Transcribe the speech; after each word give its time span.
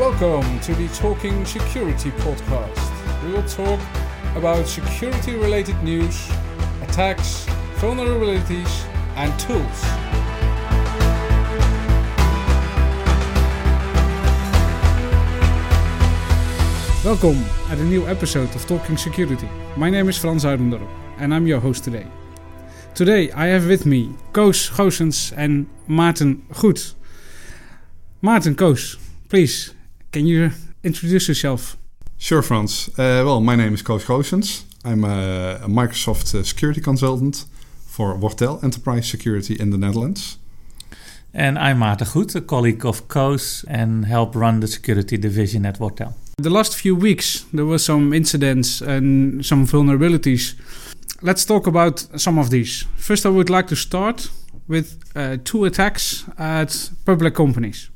Welcome 0.00 0.60
to 0.60 0.74
the 0.74 0.88
Talking 0.94 1.44
Security 1.44 2.10
podcast. 2.12 3.22
We 3.22 3.32
will 3.34 3.42
talk 3.42 3.78
about 4.34 4.66
security 4.66 5.36
related 5.36 5.76
news, 5.82 6.26
attacks, 6.80 7.44
vulnerabilities, 7.74 8.86
and 9.16 9.38
tools. 9.38 9.82
Welcome 17.04 17.44
at 17.70 17.76
a 17.76 17.84
new 17.84 18.06
episode 18.06 18.54
of 18.54 18.66
Talking 18.66 18.96
Security. 18.96 19.50
My 19.76 19.90
name 19.90 20.08
is 20.08 20.16
Frans 20.16 20.46
Oudendorp 20.46 20.88
and 21.18 21.34
I'm 21.34 21.46
your 21.46 21.60
host 21.60 21.84
today. 21.84 22.06
Today 22.94 23.30
I 23.32 23.48
have 23.48 23.66
with 23.66 23.84
me 23.84 24.14
Koos 24.32 24.70
Goossens 24.70 25.34
and 25.36 25.68
Maarten 25.86 26.40
Goet. 26.54 26.94
Maarten 28.22 28.56
Koos, 28.56 28.96
please, 29.28 29.74
can 30.12 30.26
you 30.26 30.50
introduce 30.82 31.28
yourself? 31.28 31.76
Sure, 32.18 32.42
Frans. 32.42 32.88
Uh, 32.98 33.22
well, 33.24 33.40
my 33.40 33.56
name 33.56 33.74
is 33.74 33.82
Koos 33.82 34.04
Goossens. 34.04 34.64
I'm 34.84 35.04
a, 35.04 35.60
a 35.62 35.68
Microsoft 35.68 36.34
uh, 36.34 36.42
security 36.42 36.80
consultant 36.80 37.44
for 37.86 38.14
Wortel 38.14 38.62
Enterprise 38.62 39.08
Security 39.08 39.54
in 39.54 39.70
the 39.70 39.78
Netherlands. 39.78 40.38
And 41.32 41.58
I'm 41.58 41.78
Maarten 41.78 42.06
Goed, 42.12 42.34
a 42.34 42.40
colleague 42.40 42.84
of 42.84 43.06
Koos 43.08 43.64
and 43.68 44.04
help 44.04 44.34
run 44.34 44.60
the 44.60 44.66
security 44.66 45.16
division 45.16 45.64
at 45.64 45.78
Wortel. 45.78 46.14
The 46.38 46.50
last 46.50 46.74
few 46.74 46.96
weeks 46.96 47.44
there 47.52 47.66
were 47.66 47.78
some 47.78 48.12
incidents 48.12 48.80
and 48.80 49.44
some 49.44 49.66
vulnerabilities. 49.66 50.54
Let's 51.22 51.44
talk 51.44 51.66
about 51.66 52.06
some 52.16 52.38
of 52.38 52.50
these. 52.50 52.86
First, 52.96 53.26
I 53.26 53.28
would 53.28 53.50
like 53.50 53.68
to 53.68 53.76
start 53.76 54.30
with 54.66 54.98
uh, 55.14 55.36
two 55.44 55.66
attacks 55.66 56.24
at 56.38 56.90
public 57.04 57.34
companies. 57.34 57.90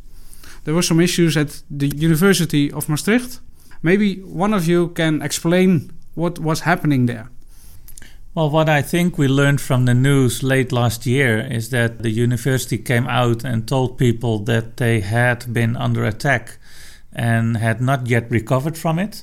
There 0.65 0.75
were 0.75 0.83
some 0.83 1.01
issues 1.01 1.37
at 1.37 1.63
the 1.71 1.89
University 1.89 2.73
of 2.73 2.89
Maastricht. 2.89 3.41
Maybe 3.83 4.17
one 4.21 4.55
of 4.55 4.67
you 4.67 4.89
can 4.89 5.23
explain 5.23 5.93
what 6.15 6.39
was 6.39 6.61
happening 6.61 7.07
there. 7.07 7.29
Well, 8.35 8.51
what 8.51 8.69
I 8.69 8.83
think 8.83 9.17
we 9.17 9.29
learned 9.29 9.61
from 9.61 9.85
the 9.85 9.95
news 9.95 10.43
late 10.43 10.73
last 10.73 11.07
year 11.07 11.39
is 11.39 11.71
that 11.71 12.03
the 12.03 12.11
university 12.11 12.79
came 12.79 13.07
out 13.07 13.45
and 13.45 13.69
told 13.69 13.97
people 13.97 14.41
that 14.41 14.79
they 14.79 15.01
had 15.01 15.53
been 15.53 15.77
under 15.77 16.05
attack 16.05 16.59
and 17.13 17.57
had 17.57 17.81
not 17.81 18.09
yet 18.09 18.29
recovered 18.31 18.77
from 18.77 18.99
it. 18.99 19.23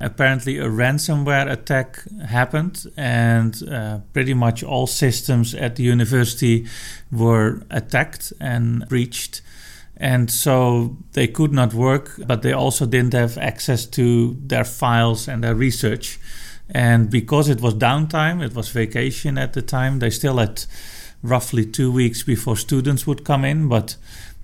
Apparently, 0.00 0.58
a 0.58 0.68
ransomware 0.68 1.50
attack 1.50 2.02
happened, 2.26 2.86
and 2.96 3.62
uh, 3.70 4.00
pretty 4.12 4.34
much 4.34 4.62
all 4.64 4.86
systems 4.86 5.54
at 5.54 5.76
the 5.76 5.84
university 5.84 6.66
were 7.10 7.62
attacked 7.70 8.32
and 8.40 8.86
breached. 8.88 9.40
And 9.96 10.30
so 10.30 10.96
they 11.12 11.28
could 11.28 11.52
not 11.52 11.74
work, 11.74 12.12
but 12.26 12.42
they 12.42 12.52
also 12.52 12.86
didn't 12.86 13.14
have 13.14 13.38
access 13.38 13.86
to 13.86 14.36
their 14.46 14.64
files 14.64 15.28
and 15.28 15.44
their 15.44 15.54
research. 15.54 16.18
And 16.70 17.10
because 17.10 17.48
it 17.48 17.60
was 17.60 17.74
downtime, 17.74 18.44
it 18.44 18.54
was 18.54 18.70
vacation 18.70 19.38
at 19.38 19.52
the 19.52 19.62
time, 19.62 19.98
they 19.98 20.10
still 20.10 20.38
had 20.38 20.64
roughly 21.22 21.64
two 21.64 21.92
weeks 21.92 22.22
before 22.22 22.56
students 22.56 23.06
would 23.06 23.24
come 23.24 23.44
in. 23.44 23.68
But 23.68 23.96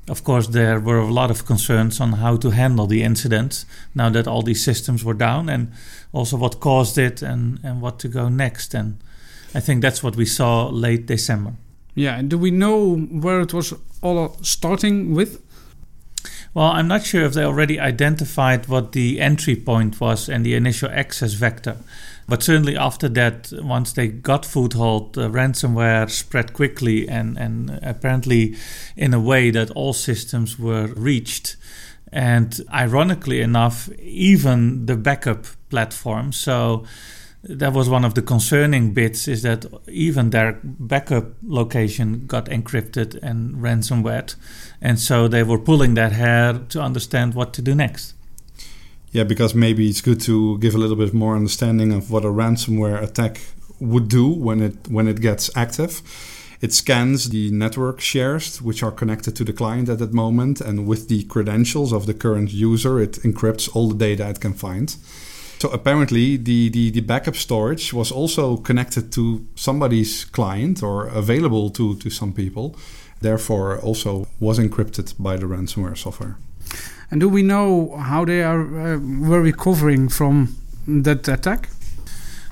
of 0.09 0.25
course, 0.25 0.49
there 0.49 0.81
were 0.81 0.99
a 0.99 1.13
lot 1.13 1.31
of 1.31 1.47
concerns 1.47 2.01
on 2.01 2.15
how 2.15 2.37
to 2.37 2.51
handle 2.51 2.87
the 2.87 3.03
incident 3.03 3.65
now 3.95 4.09
that 4.11 4.27
all 4.27 4.43
these 4.43 4.63
systems 4.63 5.05
were 5.05 5.15
down 5.15 5.49
and 5.49 5.73
also 6.13 6.37
what 6.37 6.61
caused 6.61 6.99
it 6.99 7.23
and, 7.23 7.59
and 7.63 7.81
what 7.81 7.99
to 8.01 8.09
go 8.09 8.29
next. 8.29 8.75
And 8.75 8.99
I 9.55 9.61
think 9.61 9.83
that's 9.83 10.03
what 10.03 10.17
we 10.17 10.25
saw 10.25 10.69
late 10.69 11.07
December. 11.07 11.55
Yeah, 11.99 12.17
and 12.17 12.31
do 12.31 12.39
we 12.39 12.53
know 12.53 12.95
where 12.97 13.41
it 13.41 13.53
was 13.53 13.75
all 14.03 14.37
starting 14.43 15.15
with? 15.15 15.43
Well, 16.55 16.67
I'm 16.67 16.87
not 16.87 17.05
sure 17.05 17.25
if 17.25 17.33
they 17.33 17.43
already 17.43 17.81
identified 17.81 18.69
what 18.69 18.93
the 18.93 19.21
entry 19.21 19.57
point 19.57 20.01
was 20.01 20.29
and 20.29 20.47
the 20.47 20.55
initial 20.55 20.91
access 20.91 21.33
vector. 21.33 21.77
But 22.29 22.45
certainly 22.45 22.77
after 22.77 23.09
that, 23.09 23.53
once 23.53 23.93
they 23.93 24.07
got 24.07 24.47
foothold, 24.47 25.19
uh, 25.19 25.29
ransomware 25.29 26.09
spread 26.09 26.53
quickly 26.53 27.09
and, 27.09 27.37
and 27.37 27.81
apparently 27.83 28.55
in 28.97 29.13
a 29.13 29.21
way 29.21 29.51
that 29.51 29.73
all 29.73 29.93
systems 29.93 30.57
were 30.57 30.87
reached. 30.95 31.57
And 32.13 32.61
ironically 32.73 33.41
enough, 33.41 33.89
even 33.99 34.87
the 34.87 34.97
backup 34.97 35.47
platform. 35.69 36.33
So 36.33 36.85
that 37.49 37.73
was 37.73 37.89
one 37.89 38.05
of 38.05 38.15
the 38.15 38.23
concerning 38.23 38.93
bits 38.93 39.27
is 39.27 39.43
that 39.43 39.65
even 39.89 40.31
their 40.31 40.59
backup 40.63 41.27
location 41.43 42.27
got 42.27 42.47
encrypted 42.47 43.19
and 43.23 43.57
ransomware. 43.57 44.35
And 44.81 45.01
so 45.01 45.29
they 45.29 45.43
were 45.43 45.59
pulling 45.59 45.95
that 45.95 46.13
hair 46.13 46.61
to 46.69 46.81
understand 46.81 47.35
what 47.35 47.53
to 47.55 47.63
do 47.63 47.75
next. 47.75 48.15
Yeah, 49.11 49.25
because 49.25 49.55
maybe 49.55 49.89
it's 49.89 50.03
good 50.03 50.21
to 50.23 50.59
give 50.59 50.75
a 50.75 50.79
little 50.79 50.97
bit 50.97 51.15
more 51.15 51.35
understanding 51.35 51.93
of 51.93 52.11
what 52.11 52.25
a 52.25 52.29
ransomware 52.29 53.03
attack 53.03 53.41
would 53.81 54.09
do 54.09 54.29
when 54.29 54.61
it 54.61 54.89
when 54.89 55.09
it 55.09 55.21
gets 55.21 55.51
active. 55.57 56.03
It 56.61 56.73
scans 56.75 57.31
the 57.31 57.51
network 57.53 58.01
shares 58.01 58.61
which 58.61 58.83
are 58.83 58.91
connected 58.91 59.37
to 59.37 59.45
the 59.45 59.53
client 59.53 59.89
at 59.89 60.01
that 60.01 60.13
moment, 60.13 60.61
and 60.61 60.87
with 60.87 61.09
the 61.09 61.23
credentials 61.25 61.93
of 61.93 62.05
the 62.07 62.15
current 62.15 62.53
user, 62.53 63.01
it 63.01 63.13
encrypts 63.23 63.75
all 63.75 63.89
the 63.89 63.95
data 63.95 64.29
it 64.29 64.41
can 64.41 64.53
find. 64.53 64.97
So 65.59 65.69
apparently, 65.71 66.37
the, 66.37 66.69
the, 66.69 66.91
the 66.91 67.01
backup 67.01 67.35
storage 67.35 67.93
was 67.93 68.13
also 68.13 68.57
connected 68.59 69.13
to 69.13 69.45
somebody's 69.57 70.25
client 70.25 70.83
or 70.83 71.09
available 71.09 71.71
to, 71.71 71.97
to 71.97 72.11
some 72.11 72.33
people. 72.33 72.77
Therefore, 73.21 73.79
also 73.81 74.29
was 74.39 74.61
encrypted 74.61 75.15
by 75.19 75.37
the 75.37 75.47
ransomware 75.47 75.97
software. 75.97 76.37
And 77.11 77.21
do 77.21 77.29
we 77.29 77.43
know 77.43 77.97
how 77.97 78.25
they 78.25 78.43
are 78.43 78.61
uh, 78.61 78.99
were 78.99 79.43
recovering 79.43 80.09
from 80.09 80.57
that 80.87 81.27
attack? 81.27 81.71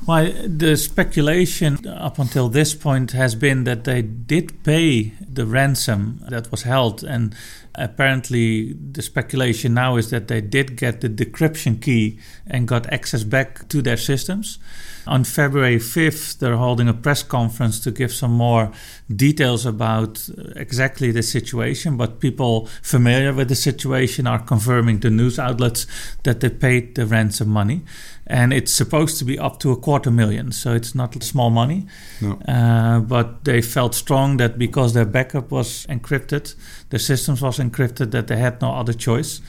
Well, 0.07 0.33
the 0.47 0.77
speculation 0.77 1.87
up 1.87 2.19
until 2.19 2.49
this 2.49 2.75
point 2.75 3.13
has 3.13 3.35
been 3.35 3.65
that 3.65 3.85
they 3.85 4.03
did 4.03 4.63
pay 4.63 5.13
the 5.21 5.47
ransom 5.47 6.21
that 6.29 6.51
was 6.51 6.63
held, 6.63 7.03
and 7.03 7.35
apparently 7.77 8.73
the 8.73 9.03
speculation 9.03 9.75
now 9.75 9.97
is 9.97 10.11
that 10.11 10.29
they 10.29 10.41
did 10.41 10.77
get 10.77 11.01
the 11.01 11.09
decryption 11.09 11.81
key 11.81 12.19
and 12.47 12.67
got 12.67 12.93
access 12.93 13.25
back 13.25 13.69
to 13.69 13.83
their 13.83 13.97
systems. 13.97 14.59
On 15.07 15.23
February 15.23 15.77
5th, 15.77 16.39
they're 16.39 16.57
holding 16.57 16.89
a 16.89 16.95
press 16.95 17.23
conference 17.23 17.79
to 17.81 17.93
give 17.93 18.13
some 18.13 18.33
more 18.33 18.73
details 19.15 19.65
about 19.65 20.29
exactly 20.57 21.13
the 21.13 21.23
situation. 21.23 21.97
But 21.97 22.19
people 22.19 22.67
familiar 22.83 23.33
with 23.33 23.49
the 23.49 23.55
situation 23.55 24.27
are 24.27 24.41
confirming 24.41 25.01
to 25.01 25.11
news 25.11 25.39
outlets 25.39 25.87
that 26.25 26.41
they 26.41 26.51
paid 26.51 26.97
the 26.97 27.07
ransom 27.07 27.49
money. 27.49 27.83
And 28.27 28.53
it's 28.53 28.73
supposed 28.73 29.19
to 29.19 29.25
be 29.25 29.39
up 29.39 29.61
to 29.61 29.71
a 29.71 29.77
quarter 29.77 30.11
million, 30.11 30.51
so 30.51 30.75
it's 30.75 30.97
not 30.97 31.23
small 31.23 31.51
money. 31.51 31.87
No. 32.21 32.33
Uh, 32.49 32.99
but 32.99 33.45
they 33.45 33.63
felt 33.63 33.95
strong 33.95 34.39
that 34.39 34.59
because 34.59 34.95
their 34.95 35.05
backup 35.05 35.53
was 35.53 35.87
encrypted, 35.87 36.57
their 36.91 36.99
systems 36.99 37.41
was 37.41 37.59
encrypted, 37.59 37.66
that 38.11 38.27
they 38.27 38.37
had 38.37 38.61
no 38.61 38.73
other 38.73 38.93
choice. 38.93 39.41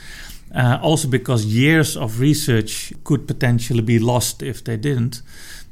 Uh, 0.55 0.79
also, 0.81 1.07
because 1.07 1.45
years 1.45 1.97
of 1.97 2.19
research 2.19 2.93
could 3.03 3.27
potentially 3.27 3.81
be 3.81 3.99
lost 3.99 4.41
if 4.41 4.63
they 4.63 4.77
didn't. 4.77 5.21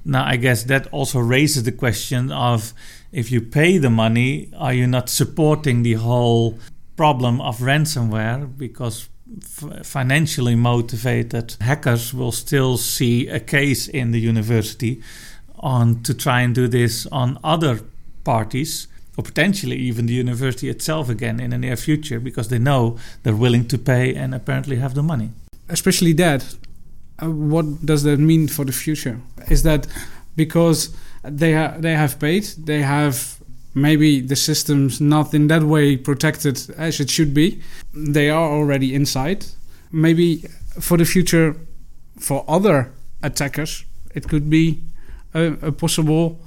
Now, 0.03 0.25
I 0.25 0.35
guess 0.35 0.63
that 0.65 0.87
also 0.91 1.19
raises 1.19 1.63
the 1.63 1.71
question 1.71 2.31
of 2.31 2.73
if 3.11 3.31
you 3.31 3.41
pay 3.41 3.77
the 3.77 3.89
money, 3.89 4.49
are 4.57 4.73
you 4.73 4.85
not 4.85 5.09
supporting 5.09 5.83
the 5.83 5.93
whole 5.93 6.59
problem 6.97 7.41
of 7.41 7.59
ransomware? 7.59 8.57
Because 8.57 9.09
f- 9.41 9.85
financially 9.85 10.55
motivated 10.55 11.55
hackers 11.61 12.13
will 12.13 12.31
still 12.31 12.77
see 12.77 13.27
a 13.27 13.39
case 13.39 13.87
in 13.87 14.11
the 14.11 14.19
university 14.19 15.01
on 15.59 16.03
to 16.03 16.13
try 16.13 16.41
and 16.41 16.53
do 16.53 16.67
this 16.67 17.07
on 17.07 17.39
other 17.43 17.79
parties 18.23 18.87
or 19.17 19.23
potentially 19.23 19.77
even 19.77 20.05
the 20.05 20.13
university 20.13 20.69
itself 20.69 21.09
again 21.09 21.39
in 21.39 21.51
the 21.51 21.57
near 21.57 21.75
future 21.75 22.19
because 22.19 22.49
they 22.49 22.59
know 22.59 22.97
they're 23.23 23.35
willing 23.35 23.67
to 23.67 23.77
pay 23.77 24.13
and 24.13 24.35
apparently 24.35 24.77
have 24.77 24.93
the 24.93 25.03
money. 25.03 25.29
Especially 25.69 26.13
that. 26.13 26.55
Uh, 27.21 27.31
what 27.31 27.85
does 27.85 28.03
that 28.03 28.19
mean 28.19 28.47
for 28.47 28.65
the 28.65 28.73
future? 28.73 29.21
Is 29.49 29.63
that 29.63 29.87
because 30.35 30.95
they 31.23 31.53
ha- 31.53 31.75
they 31.77 31.93
have 31.93 32.19
paid, 32.19 32.43
they 32.57 32.81
have 32.81 33.37
maybe 33.73 34.21
the 34.21 34.35
systems 34.35 34.99
not 34.99 35.33
in 35.33 35.47
that 35.47 35.63
way 35.63 35.97
protected 35.97 36.69
as 36.77 36.99
it 36.99 37.09
should 37.09 37.33
be. 37.33 37.61
They 37.93 38.29
are 38.29 38.49
already 38.49 38.93
inside. 38.93 39.45
Maybe 39.91 40.45
for 40.79 40.97
the 40.97 41.05
future, 41.05 41.55
for 42.19 42.43
other 42.47 42.91
attackers, 43.23 43.85
it 44.13 44.27
could 44.27 44.49
be 44.49 44.81
a, 45.33 45.53
a 45.61 45.71
possible 45.71 46.39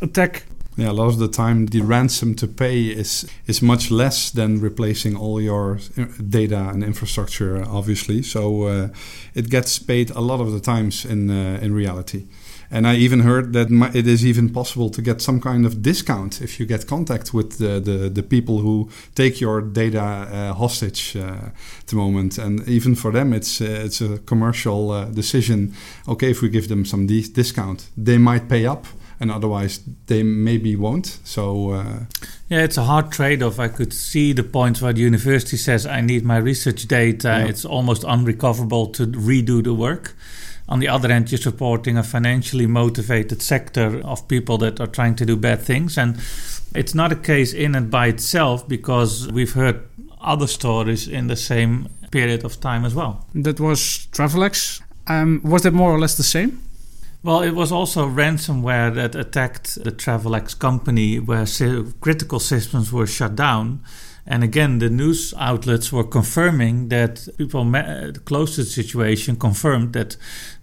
attack 0.00 0.44
yeah, 0.76 0.90
a 0.90 0.92
lot 0.92 1.08
of 1.08 1.18
the 1.18 1.28
time 1.28 1.66
the 1.66 1.80
ransom 1.80 2.34
to 2.34 2.46
pay 2.46 2.86
is 2.86 3.26
is 3.46 3.62
much 3.62 3.90
less 3.90 4.30
than 4.30 4.60
replacing 4.60 5.16
all 5.16 5.40
your 5.40 5.78
uh, 5.96 6.04
data 6.28 6.68
and 6.68 6.82
infrastructure, 6.82 7.64
obviously. 7.66 8.22
So 8.22 8.62
uh, 8.64 8.88
it 9.34 9.50
gets 9.50 9.78
paid 9.78 10.10
a 10.10 10.20
lot 10.20 10.40
of 10.40 10.52
the 10.52 10.60
times 10.60 11.04
in 11.04 11.30
uh, 11.30 11.58
in 11.62 11.74
reality. 11.74 12.24
And 12.70 12.86
I 12.86 12.96
even 12.96 13.20
heard 13.20 13.52
that 13.52 13.68
it 13.94 14.06
is 14.06 14.24
even 14.24 14.48
possible 14.50 14.90
to 14.90 15.02
get 15.02 15.20
some 15.20 15.40
kind 15.40 15.64
of 15.64 15.80
discount 15.80 16.40
if 16.40 16.58
you 16.58 16.66
get 16.66 16.86
contact 16.86 17.32
with 17.32 17.58
the, 17.58 17.78
the, 17.78 18.08
the 18.08 18.22
people 18.22 18.58
who 18.58 18.88
take 19.14 19.40
your 19.40 19.60
data 19.60 20.00
uh, 20.00 20.54
hostage 20.54 21.14
uh, 21.16 21.50
at 21.80 21.86
the 21.86 21.96
moment. 21.96 22.38
And 22.38 22.66
even 22.68 22.96
for 22.96 23.12
them, 23.12 23.32
it's 23.32 23.60
uh, 23.60 23.84
it's 23.84 24.00
a 24.00 24.18
commercial 24.18 24.90
uh, 24.90 25.04
decision. 25.04 25.74
Okay, 26.08 26.30
if 26.30 26.42
we 26.42 26.48
give 26.48 26.68
them 26.68 26.84
some 26.84 27.06
discount, 27.06 27.90
they 27.96 28.18
might 28.18 28.48
pay 28.48 28.66
up 28.66 28.86
and 29.20 29.30
otherwise 29.30 29.80
they 30.06 30.22
maybe 30.22 30.76
won't. 30.76 31.18
So 31.24 31.70
uh, 31.70 32.00
yeah, 32.48 32.62
it's 32.62 32.76
a 32.76 32.84
hard 32.84 33.10
trade-off. 33.10 33.58
I 33.58 33.68
could 33.68 33.92
see 33.92 34.32
the 34.32 34.42
point 34.42 34.80
where 34.82 34.92
the 34.92 35.00
university 35.00 35.56
says 35.56 35.86
I 35.86 36.00
need 36.00 36.24
my 36.24 36.36
research 36.36 36.86
data. 36.86 37.28
Yeah. 37.28 37.46
It's 37.46 37.64
almost 37.64 38.04
unrecoverable 38.04 38.88
to 38.88 39.06
redo 39.06 39.62
the 39.62 39.74
work. 39.74 40.14
On 40.68 40.80
the 40.80 40.88
other 40.88 41.08
hand, 41.08 41.30
you're 41.30 41.38
supporting 41.38 41.98
a 41.98 42.02
financially 42.02 42.66
motivated 42.66 43.42
sector 43.42 44.00
of 44.04 44.26
people 44.28 44.56
that 44.58 44.80
are 44.80 44.86
trying 44.86 45.14
to 45.16 45.26
do 45.26 45.36
bad 45.36 45.60
things. 45.60 45.98
And 45.98 46.18
it's 46.74 46.94
not 46.94 47.12
a 47.12 47.16
case 47.16 47.52
in 47.52 47.74
and 47.74 47.90
by 47.90 48.06
itself 48.06 48.66
because 48.66 49.30
we've 49.30 49.52
heard 49.52 49.86
other 50.20 50.46
stories 50.46 51.06
in 51.06 51.26
the 51.26 51.36
same 51.36 51.88
period 52.10 52.44
of 52.44 52.60
time 52.60 52.84
as 52.86 52.94
well. 52.94 53.26
That 53.34 53.60
was 53.60 54.08
Travelex. 54.12 54.80
Um, 55.06 55.42
was 55.44 55.62
that 55.62 55.74
more 55.74 55.92
or 55.92 55.98
less 55.98 56.16
the 56.16 56.22
same? 56.22 56.62
Well, 57.24 57.40
it 57.40 57.52
was 57.52 57.72
also 57.72 58.06
ransomware 58.06 58.94
that 58.94 59.16
attacked 59.16 59.82
the 59.82 59.90
Travelex 59.90 60.56
company 60.56 61.18
where 61.18 61.46
critical 62.00 62.38
systems 62.38 62.92
were 62.92 63.06
shut 63.06 63.34
down 63.34 63.82
and 64.26 64.42
again, 64.42 64.78
the 64.78 64.88
news 64.88 65.34
outlets 65.36 65.92
were 65.92 66.04
confirming 66.04 66.88
that 66.88 67.28
people 67.36 67.70
close 68.24 68.54
to 68.54 68.62
the 68.62 68.70
situation 68.70 69.36
confirmed 69.36 69.92
that 69.92 70.16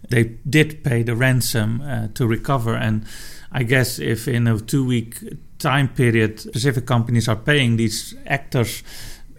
they 0.08 0.24
did 0.48 0.82
pay 0.82 1.02
the 1.04 1.14
ransom 1.14 1.80
uh, 1.80 2.08
to 2.14 2.26
recover. 2.26 2.74
And 2.74 3.06
I 3.52 3.62
guess 3.62 4.00
if 4.00 4.26
in 4.26 4.48
a 4.48 4.58
two 4.58 4.84
week 4.84 5.22
time 5.60 5.88
period, 5.88 6.40
specific 6.40 6.86
companies 6.86 7.28
are 7.28 7.36
paying 7.36 7.76
these 7.76 8.14
actors 8.26 8.82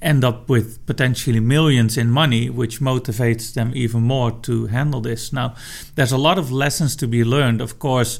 end 0.03 0.23
up 0.23 0.49
with 0.49 0.85
potentially 0.85 1.39
millions 1.39 1.97
in 1.97 2.11
money, 2.11 2.49
which 2.49 2.79
motivates 2.79 3.53
them 3.53 3.71
even 3.73 4.01
more 4.01 4.31
to 4.43 4.67
handle 4.67 5.01
this. 5.01 5.33
Now, 5.33 5.55
there's 5.95 6.11
a 6.11 6.17
lot 6.17 6.37
of 6.37 6.51
lessons 6.51 6.95
to 6.97 7.07
be 7.07 7.23
learned. 7.23 7.61
Of 7.61 7.79
course, 7.79 8.19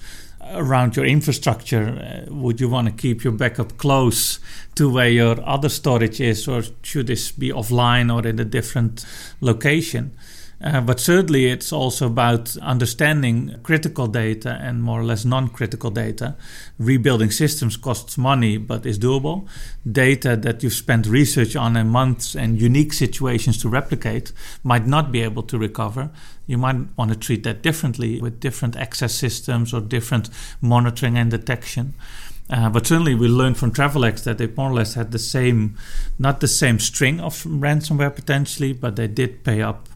around 0.51 0.95
your 0.95 1.06
infrastructure? 1.06 2.25
Uh, 2.27 2.33
would 2.33 2.59
you 2.59 2.69
want 2.69 2.88
to 2.88 2.94
keep 2.94 3.24
your 3.24 3.33
backup 3.33 3.77
close 3.77 4.39
to 4.75 4.89
where 4.89 5.09
your 5.09 5.38
other 5.47 5.69
storage 5.69 6.19
is, 6.19 6.47
or 6.47 6.63
should 6.81 7.07
this 7.07 7.31
be 7.31 7.50
offline 7.50 8.13
or 8.13 8.27
in 8.27 8.39
a 8.39 8.45
different 8.45 9.06
location? 9.41 10.15
Uh, 10.63 10.80
but 10.80 10.98
certainly, 10.98 11.48
it's 11.48 11.74
also 11.74 12.07
about 12.07 12.56
understanding 12.57 13.60
critical 13.63 14.07
data 14.07 14.57
and 14.62 14.81
more 14.81 15.01
or 15.01 15.04
less 15.04 15.25
non 15.25 15.50
critical 15.50 15.92
data. 15.92 16.36
Rebuilding 16.77 17.31
systems 17.31 17.75
costs 17.75 18.18
money 18.18 18.56
but 18.57 18.86
is 18.86 18.98
doable. 18.98 19.45
Data 19.89 20.38
that 20.38 20.63
you've 20.63 20.74
spent 20.74 21.06
research 21.06 21.57
on 21.57 21.75
in 21.75 21.89
months 21.89 22.33
and 22.33 22.62
unique 22.62 22.94
situations 22.94 23.62
to 23.62 23.68
replicate 23.68 24.31
might 24.63 24.88
not 24.88 25.12
be 25.12 25.21
able 25.21 25.44
to 25.44 25.57
recover. 25.57 26.10
You 26.48 26.57
might 26.57 26.98
want 26.98 27.12
to 27.12 27.18
treat 27.18 27.44
that 27.44 27.62
differently 27.62 28.21
with 28.21 28.39
different 28.39 28.77
access 28.77 29.13
systems 29.13 29.74
or 29.74 29.81
different 29.81 30.30
monitoring 30.62 31.18
and 31.18 31.30
detection. 31.30 31.94
Uh, 32.50 32.69
but 32.69 32.88
certainly, 32.88 33.15
we 33.15 33.27
learned 33.27 33.57
from 33.57 33.74
Travelex 33.74 34.24
that 34.24 34.38
they 34.38 34.48
more 34.48 34.69
or 34.69 34.74
less 34.74 34.94
had 34.94 35.12
the 35.12 35.19
same, 35.19 35.77
not 36.18 36.39
the 36.39 36.48
same 36.48 36.80
string 36.80 37.19
of 37.19 37.44
ransomware 37.44 38.15
potentially, 38.15 38.71
but 38.71 38.95
they 38.95 39.07
did 39.07 39.44
pay 39.44 39.62
up 39.62 39.89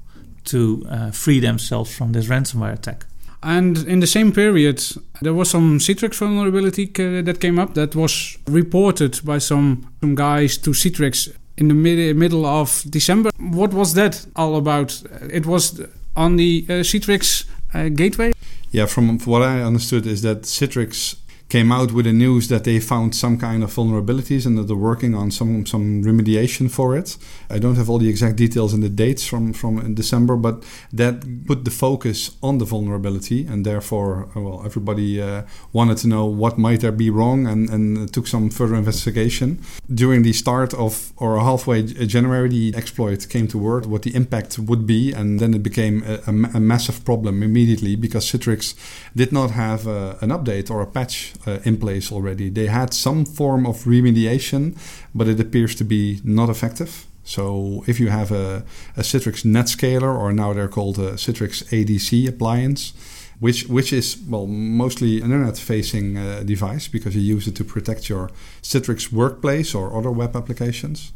to 0.47 0.85
uh, 0.89 1.11
free 1.11 1.39
themselves 1.39 1.95
from 1.95 2.11
this 2.11 2.27
ransomware 2.27 2.73
attack. 2.73 3.05
And 3.43 3.77
in 3.87 3.99
the 3.99 4.07
same 4.07 4.31
period, 4.31 4.83
there 5.21 5.33
was 5.33 5.49
some 5.49 5.79
Citrix 5.79 6.17
vulnerability 6.17 6.85
that 6.87 7.39
came 7.39 7.59
up 7.59 7.75
that 7.75 7.95
was 7.95 8.37
reported 8.47 9.19
by 9.23 9.37
some, 9.37 9.87
some 10.01 10.15
guys 10.15 10.57
to 10.57 10.71
Citrix 10.71 11.29
in 11.57 11.67
the 11.67 11.73
mid- 11.73 12.15
middle 12.15 12.45
of 12.45 12.83
December. 12.89 13.29
What 13.37 13.73
was 13.73 13.93
that 13.93 14.25
all 14.35 14.55
about? 14.55 15.03
It 15.31 15.45
was 15.45 15.81
on 16.15 16.37
the 16.37 16.65
uh, 16.67 16.73
Citrix 16.83 17.45
uh, 17.73 17.89
gateway? 17.89 18.33
Yeah, 18.71 18.87
from 18.87 19.19
what 19.19 19.41
I 19.41 19.61
understood 19.61 20.05
is 20.05 20.21
that 20.23 20.41
Citrix 20.41 21.15
came 21.49 21.71
out 21.71 21.93
with 21.93 22.05
the 22.05 22.13
news 22.13 22.49
that 22.49 22.65
they 22.65 22.79
found 22.79 23.15
some 23.15 23.37
kind 23.37 23.63
of 23.63 23.73
vulnerabilities 23.73 24.45
and 24.45 24.57
that 24.57 24.63
they're 24.63 24.75
working 24.75 25.15
on 25.15 25.31
some 25.31 25.65
some 25.65 26.03
remediation 26.03 26.69
for 26.69 26.97
it. 26.97 27.17
I 27.49 27.59
don't 27.59 27.75
have 27.75 27.89
all 27.89 27.99
the 27.99 28.09
exact 28.09 28.35
details 28.35 28.73
and 28.73 28.83
the 28.83 28.89
dates 28.89 29.25
from 29.25 29.53
from 29.53 29.93
December, 29.93 30.35
but 30.35 30.63
that 30.91 31.45
put 31.45 31.63
the 31.63 31.71
focus 31.71 32.31
on 32.43 32.57
the 32.57 32.65
vulnerability, 32.65 33.47
and 33.47 33.65
therefore, 33.65 34.29
uh, 34.35 34.41
well, 34.41 34.61
everybody 34.65 35.21
uh, 35.21 35.43
wanted 35.71 35.97
to 35.99 36.07
know 36.07 36.25
what 36.25 36.57
might 36.57 36.81
there 36.81 36.91
be 36.91 37.09
wrong, 37.09 37.47
and 37.47 37.69
and 37.69 38.11
took 38.13 38.27
some 38.27 38.49
further 38.49 38.75
investigation. 38.75 39.59
During 39.93 40.23
the 40.23 40.33
start 40.33 40.73
of 40.73 41.13
or 41.17 41.39
halfway 41.39 41.83
January, 41.83 42.49
the 42.49 42.73
exploit 42.75 43.29
came 43.29 43.47
to 43.47 43.57
word 43.57 43.85
what 43.85 44.01
the 44.01 44.13
impact 44.15 44.59
would 44.59 44.85
be, 44.85 45.13
and 45.13 45.39
then 45.39 45.53
it 45.53 45.63
became 45.63 46.03
a, 46.03 46.15
a, 46.27 46.57
a 46.57 46.59
massive 46.59 47.05
problem 47.05 47.41
immediately 47.41 47.95
because 47.95 48.25
Citrix 48.25 48.75
did 49.15 49.31
not 49.31 49.51
have 49.51 49.87
uh, 49.87 50.15
an 50.21 50.29
update 50.29 50.69
or 50.69 50.81
a 50.81 50.87
patch 50.87 51.33
uh, 51.47 51.59
in 51.63 51.77
place 51.77 52.11
already. 52.11 52.49
They 52.49 52.67
had 52.67 52.93
some 52.93 53.25
form 53.25 53.65
of 53.65 53.85
remediation, 53.85 54.75
but 55.15 55.27
it 55.27 55.39
appears 55.39 55.75
to 55.75 55.83
be 55.83 56.19
not 56.23 56.49
effective. 56.49 57.07
So 57.23 57.83
if 57.87 57.99
you 57.99 58.09
have 58.09 58.31
a, 58.31 58.63
a 58.95 59.01
Citrix 59.01 59.43
NetScaler, 59.43 60.17
or 60.17 60.31
now 60.31 60.53
they're 60.53 60.69
called 60.69 60.97
a 60.97 61.13
Citrix 61.13 61.63
ADC 61.71 62.27
appliance, 62.27 62.93
which 63.39 63.67
which 63.67 63.91
is 63.93 64.17
well 64.29 64.47
mostly 64.47 65.17
an 65.17 65.31
internet-facing 65.31 66.17
uh, 66.17 66.43
device 66.43 66.87
because 66.87 67.15
you 67.15 67.21
use 67.21 67.47
it 67.47 67.55
to 67.55 67.63
protect 67.63 68.09
your 68.09 68.29
Citrix 68.61 69.11
workplace 69.11 69.75
or 69.75 69.95
other 69.97 70.11
web 70.11 70.35
applications. 70.35 71.11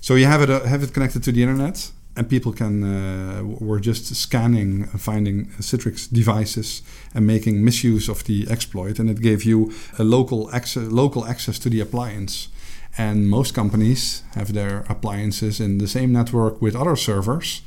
So 0.00 0.16
you 0.16 0.26
have 0.26 0.42
it 0.42 0.50
uh, 0.50 0.64
have 0.64 0.82
it 0.82 0.92
connected 0.92 1.22
to 1.22 1.32
the 1.32 1.42
internet, 1.42 1.90
and 2.16 2.28
people 2.28 2.52
can 2.52 2.84
uh, 2.84 3.42
were 3.42 3.80
just 3.80 4.14
scanning 4.14 4.88
and 4.92 5.00
finding 5.00 5.46
Citrix 5.60 6.08
devices 6.12 6.82
and 7.14 7.26
making 7.26 7.64
misuse 7.64 8.08
of 8.08 8.24
the 8.24 8.46
exploit, 8.48 8.98
and 8.98 9.10
it 9.10 9.20
gave 9.20 9.44
you 9.44 9.72
a 9.98 10.04
local 10.04 10.50
access 10.52 10.88
local 10.90 11.24
access 11.24 11.58
to 11.60 11.68
the 11.68 11.80
appliance. 11.80 12.48
And 12.96 13.28
most 13.28 13.54
companies 13.54 14.22
have 14.36 14.52
their 14.52 14.84
appliances 14.88 15.58
in 15.58 15.78
the 15.78 15.88
same 15.88 16.12
network 16.12 16.62
with 16.62 16.76
other 16.76 16.94
servers, 16.94 17.62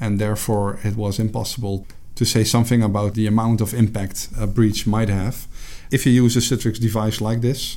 and 0.00 0.18
therefore 0.18 0.78
it 0.82 0.96
was 0.96 1.18
impossible 1.18 1.86
to 2.14 2.24
say 2.24 2.44
something 2.44 2.82
about 2.82 3.14
the 3.14 3.26
amount 3.26 3.60
of 3.60 3.74
impact 3.74 4.28
a 4.38 4.46
breach 4.46 4.86
might 4.86 5.10
have. 5.10 5.46
If 5.90 6.06
you 6.06 6.12
use 6.12 6.36
a 6.36 6.40
Citrix 6.40 6.80
device 6.80 7.20
like 7.20 7.42
this, 7.42 7.76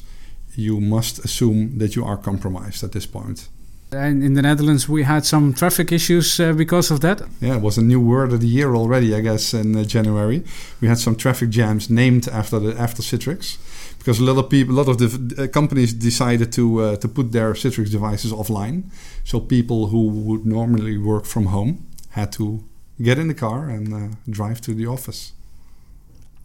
you 0.56 0.80
must 0.80 1.19
assume 1.26 1.78
that 1.80 1.96
you 1.96 2.06
are 2.06 2.18
compromised 2.18 2.84
at 2.84 2.92
this 2.94 3.06
point. 3.06 3.50
And 3.94 4.24
in 4.24 4.34
the 4.34 4.42
Netherlands, 4.42 4.90
we 4.90 5.04
had 5.04 5.25
some 5.25 5.54
traffic 5.54 5.92
issues 5.92 6.40
uh, 6.40 6.54
because 6.54 6.92
of 6.92 7.00
that. 7.00 7.21
Yeah, 7.40 7.56
it 7.56 7.62
was 7.62 7.78
a 7.78 7.81
new 7.81 8.00
word 8.00 8.33
of 8.33 8.40
the 8.40 8.47
year 8.47 8.76
already, 8.76 9.16
I 9.16 9.21
guess, 9.21 9.54
in 9.54 9.76
uh, 9.76 9.83
January. 9.83 10.44
We 10.81 10.88
had 10.88 10.97
some 10.97 11.16
traffic 11.16 11.50
jams 11.50 11.90
named 11.90 12.28
after 12.28 12.59
the 12.59 12.76
after 12.80 13.04
Citrix, 13.04 13.57
because 14.00 14.19
a 14.19 14.23
lot 14.23 14.38
of 14.44 14.50
people, 14.50 14.76
a 14.76 14.78
lot 14.78 14.90
of 14.90 14.97
the 14.97 15.44
uh, 15.44 15.47
companies 15.47 15.94
decided 15.94 16.52
to 16.54 16.81
uh, 16.81 16.95
to 16.97 17.07
put 17.07 17.31
their 17.31 17.54
Citrix 17.54 17.92
devices 17.92 18.31
offline. 18.31 18.83
So 19.23 19.40
people 19.40 19.88
who 19.88 20.07
would 20.07 20.45
normally 20.45 20.97
work 20.97 21.26
from 21.26 21.45
home 21.45 21.85
had 22.09 22.31
to 22.33 22.64
get 23.02 23.18
in 23.18 23.28
the 23.28 23.33
car 23.35 23.69
and 23.69 23.94
uh, 23.94 24.16
drive 24.30 24.59
to 24.62 24.73
the 24.73 24.88
office. 24.88 25.33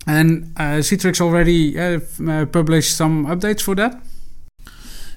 And 0.06 0.52
uh, 0.56 0.80
Citrix 0.80 1.20
already 1.20 1.74
published 2.46 2.96
some 2.96 3.26
updates 3.26 3.62
for 3.62 3.74
that. 3.74 4.00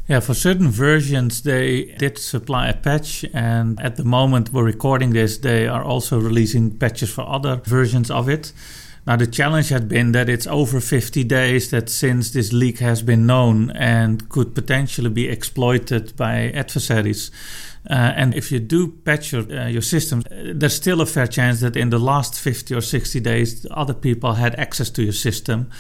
Yeah, 0.08 0.20
for 0.20 0.34
certain 0.34 0.70
versions, 0.70 1.43
they 1.43 1.96
did 2.00 2.17
supply 2.17 2.67
a 2.70 2.74
patch, 2.74 3.24
and 3.34 3.79
at 3.79 3.96
the 3.96 4.03
moment 4.03 4.51
we're 4.51 4.63
recording 4.63 5.12
this, 5.12 5.38
they 5.38 5.67
are 5.67 5.84
also 5.84 6.20
releasing 6.20 6.77
patches 6.77 7.12
for 7.12 7.22
other 7.22 7.62
versions 7.63 8.10
of 8.10 8.27
it. 8.27 8.51
Now, 9.08 9.15
the 9.15 9.25
challenge 9.25 9.70
had 9.70 9.88
been 9.88 10.12
that 10.12 10.29
it's 10.29 10.46
over 10.46 10.79
50 10.79 11.24
days 11.24 11.72
that 11.72 11.89
since 11.89 12.31
this 12.31 12.53
leak 12.53 12.79
has 12.79 13.01
been 13.01 13.25
known 13.25 13.72
and 13.72 14.27
could 14.29 14.53
potentially 14.53 15.10
be 15.10 15.27
exploited 15.27 16.15
by 16.15 16.51
adversaries. 16.51 17.31
Uh, 17.89 17.93
and 17.93 18.36
if 18.36 18.51
you 18.51 18.60
do 18.60 18.89
patch 18.89 19.31
your, 19.31 19.51
uh, 19.51 19.67
your 19.67 19.81
system, 19.81 20.24
there's 20.29 20.75
still 20.75 21.01
a 21.01 21.05
fair 21.08 21.25
chance 21.25 21.62
that 21.62 21.75
in 21.75 21.89
the 21.89 21.98
last 21.98 22.39
50 22.39 22.75
or 22.75 22.81
60 22.81 23.20
days, 23.22 23.65
other 23.72 23.96
people 23.96 24.34
had 24.34 24.53
access 24.55 24.91
to 24.91 25.03
your 25.03 25.13
system 25.13 25.72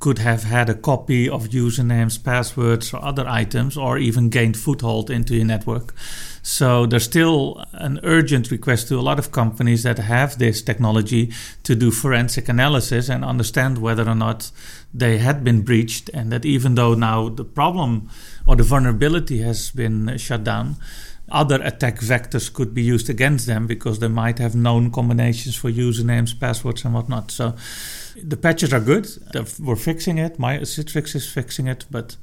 could 0.00 0.18
have 0.18 0.42
had 0.42 0.68
a 0.68 0.74
copy 0.74 1.28
of 1.28 1.48
usernames, 1.48 2.22
passwords, 2.22 2.92
or 2.92 3.02
other 3.02 3.26
items, 3.26 3.76
or 3.76 3.96
even 3.96 4.28
gained 4.28 4.56
foothold 4.56 5.10
into 5.10 5.34
your 5.34 5.46
network. 5.46 5.94
So 6.42 6.84
there's 6.84 7.04
still 7.04 7.64
an 7.72 8.00
urgent 8.02 8.50
request 8.50 8.88
to 8.88 8.98
a 8.98 9.00
lot 9.00 9.18
of 9.18 9.32
companies 9.32 9.82
that 9.84 9.98
have 9.98 10.38
this 10.38 10.60
technology 10.60 11.32
to 11.62 11.74
do 11.74 11.90
forensic 11.90 12.50
analysis 12.50 13.08
and 13.08 13.24
understand 13.24 13.78
whether 13.78 14.06
or 14.06 14.14
not 14.14 14.50
they 14.92 15.18
had 15.18 15.42
been 15.42 15.62
breached, 15.62 16.10
and 16.12 16.30
that 16.30 16.44
even 16.44 16.74
though 16.74 16.94
now 16.94 17.30
the 17.30 17.44
problem 17.44 18.10
or 18.46 18.56
the 18.56 18.62
vulnerability 18.62 19.38
has 19.38 19.70
been 19.70 20.18
shut 20.18 20.44
down, 20.44 20.76
other 21.30 21.62
attack 21.62 22.00
vectors 22.00 22.52
could 22.52 22.74
be 22.74 22.82
used 22.82 23.08
against 23.08 23.46
them 23.46 23.66
because 23.66 23.98
they 23.98 24.08
might 24.08 24.38
have 24.38 24.54
known 24.54 24.90
combinations 24.90 25.56
for 25.56 25.70
usernames, 25.70 26.38
passwords, 26.38 26.84
and 26.84 26.92
whatnot. 26.92 27.30
So 27.30 27.54
the 28.22 28.36
patches 28.36 28.72
are 28.72 28.80
good. 28.80 29.08
We're 29.58 29.76
fixing 29.76 30.18
it. 30.18 30.38
My 30.38 30.58
Citrix 30.58 31.14
is 31.14 31.30
fixing 31.30 31.66
it, 31.66 31.84
but 31.90 32.16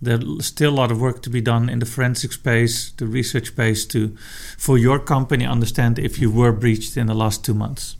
there's 0.00 0.46
still 0.46 0.72
a 0.72 0.74
lot 0.74 0.90
of 0.90 1.00
work 1.00 1.22
to 1.22 1.30
be 1.30 1.40
done 1.40 1.68
in 1.68 1.78
the 1.78 1.86
forensic 1.86 2.32
space, 2.32 2.92
the 2.92 3.06
research 3.06 3.48
space, 3.48 3.86
to 3.86 4.16
for 4.58 4.76
your 4.76 4.98
company 4.98 5.46
understand 5.46 5.98
if 5.98 6.18
you 6.18 6.30
were 6.30 6.52
breached 6.52 6.96
in 6.96 7.06
the 7.06 7.14
last 7.14 7.44
two 7.44 7.54
months. 7.54 7.96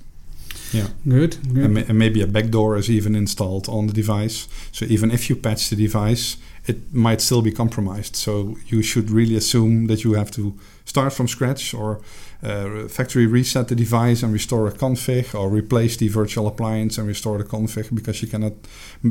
Yeah, 0.72 0.88
good. 1.06 1.36
good. 1.54 1.64
And, 1.64 1.78
and, 1.78 1.98
maybe 1.98 2.22
a 2.22 2.26
backdoor 2.26 2.76
is 2.76 2.88
even 2.90 3.14
installed 3.14 3.68
on 3.68 3.88
the 3.88 3.92
device. 3.92 4.48
So 4.72 4.86
even 4.86 5.10
if 5.10 5.28
you 5.28 5.36
patch 5.36 5.68
the 5.68 5.76
device, 5.76 6.38
it 6.66 6.92
might 6.92 7.20
still 7.20 7.42
be 7.42 7.52
compromised. 7.52 8.16
So 8.16 8.56
you 8.66 8.82
should 8.82 9.10
really 9.10 9.36
assume 9.36 9.86
that 9.86 10.04
you 10.04 10.14
have 10.14 10.30
to 10.32 10.58
start 10.84 11.12
from 11.12 11.28
scratch 11.28 11.74
or 11.74 12.00
uh, 12.42 12.88
factory 12.88 13.26
reset 13.26 13.68
the 13.68 13.74
device 13.74 14.22
and 14.22 14.32
restore 14.32 14.66
a 14.66 14.72
config 14.72 15.34
or 15.34 15.48
replace 15.48 15.96
the 15.96 16.08
virtual 16.08 16.46
appliance 16.46 16.98
and 16.98 17.06
restore 17.06 17.38
the 17.38 17.44
config 17.44 17.94
because 17.94 18.22
you 18.22 18.28
cannot 18.28 18.52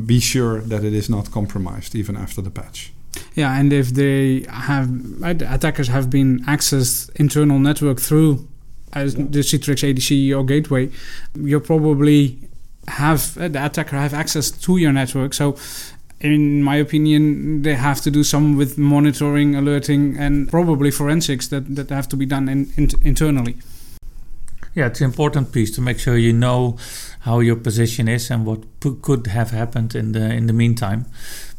be 0.06 0.20
sure 0.20 0.60
that 0.60 0.84
it 0.84 0.92
is 0.92 1.08
not 1.08 1.30
compromised 1.30 1.94
even 1.94 2.16
after 2.16 2.42
the 2.42 2.50
patch. 2.50 2.92
Yeah, 3.34 3.58
and 3.58 3.72
if 3.72 3.90
they 3.90 4.46
have 4.48 4.88
attackers 5.22 5.88
have 5.88 6.08
been 6.10 6.40
accessed 6.44 7.10
internal 7.16 7.58
network 7.58 8.00
through 8.00 8.48
as 8.92 9.14
the 9.14 9.40
Citrix 9.40 9.82
ADC 9.82 10.36
or 10.36 10.44
gateway, 10.44 10.90
you 11.34 11.60
probably 11.60 12.38
have 12.88 13.36
uh, 13.38 13.48
the 13.48 13.64
attacker 13.64 13.96
have 13.96 14.14
access 14.14 14.50
to 14.50 14.76
your 14.76 14.92
network. 14.92 15.34
So, 15.34 15.56
in 16.22 16.62
my 16.62 16.76
opinion, 16.76 17.62
they 17.62 17.74
have 17.74 18.00
to 18.02 18.10
do 18.10 18.22
some 18.22 18.56
with 18.56 18.78
monitoring, 18.78 19.56
alerting, 19.56 20.16
and 20.16 20.48
probably 20.48 20.90
forensics 20.90 21.48
that 21.48 21.74
that 21.74 21.90
have 21.90 22.08
to 22.08 22.16
be 22.16 22.26
done 22.26 22.48
in, 22.48 22.72
in, 22.76 22.88
internally. 23.02 23.56
Yeah, 24.74 24.86
it's 24.86 25.00
an 25.00 25.06
important 25.06 25.52
piece 25.52 25.70
to 25.72 25.82
make 25.82 25.98
sure 25.98 26.16
you 26.16 26.32
know 26.32 26.78
how 27.20 27.40
your 27.40 27.56
position 27.56 28.08
is 28.08 28.30
and 28.30 28.46
what 28.46 28.60
p- 28.80 28.96
could 29.02 29.26
have 29.26 29.50
happened 29.50 29.94
in 29.94 30.12
the 30.12 30.32
in 30.32 30.46
the 30.46 30.52
meantime. 30.52 31.04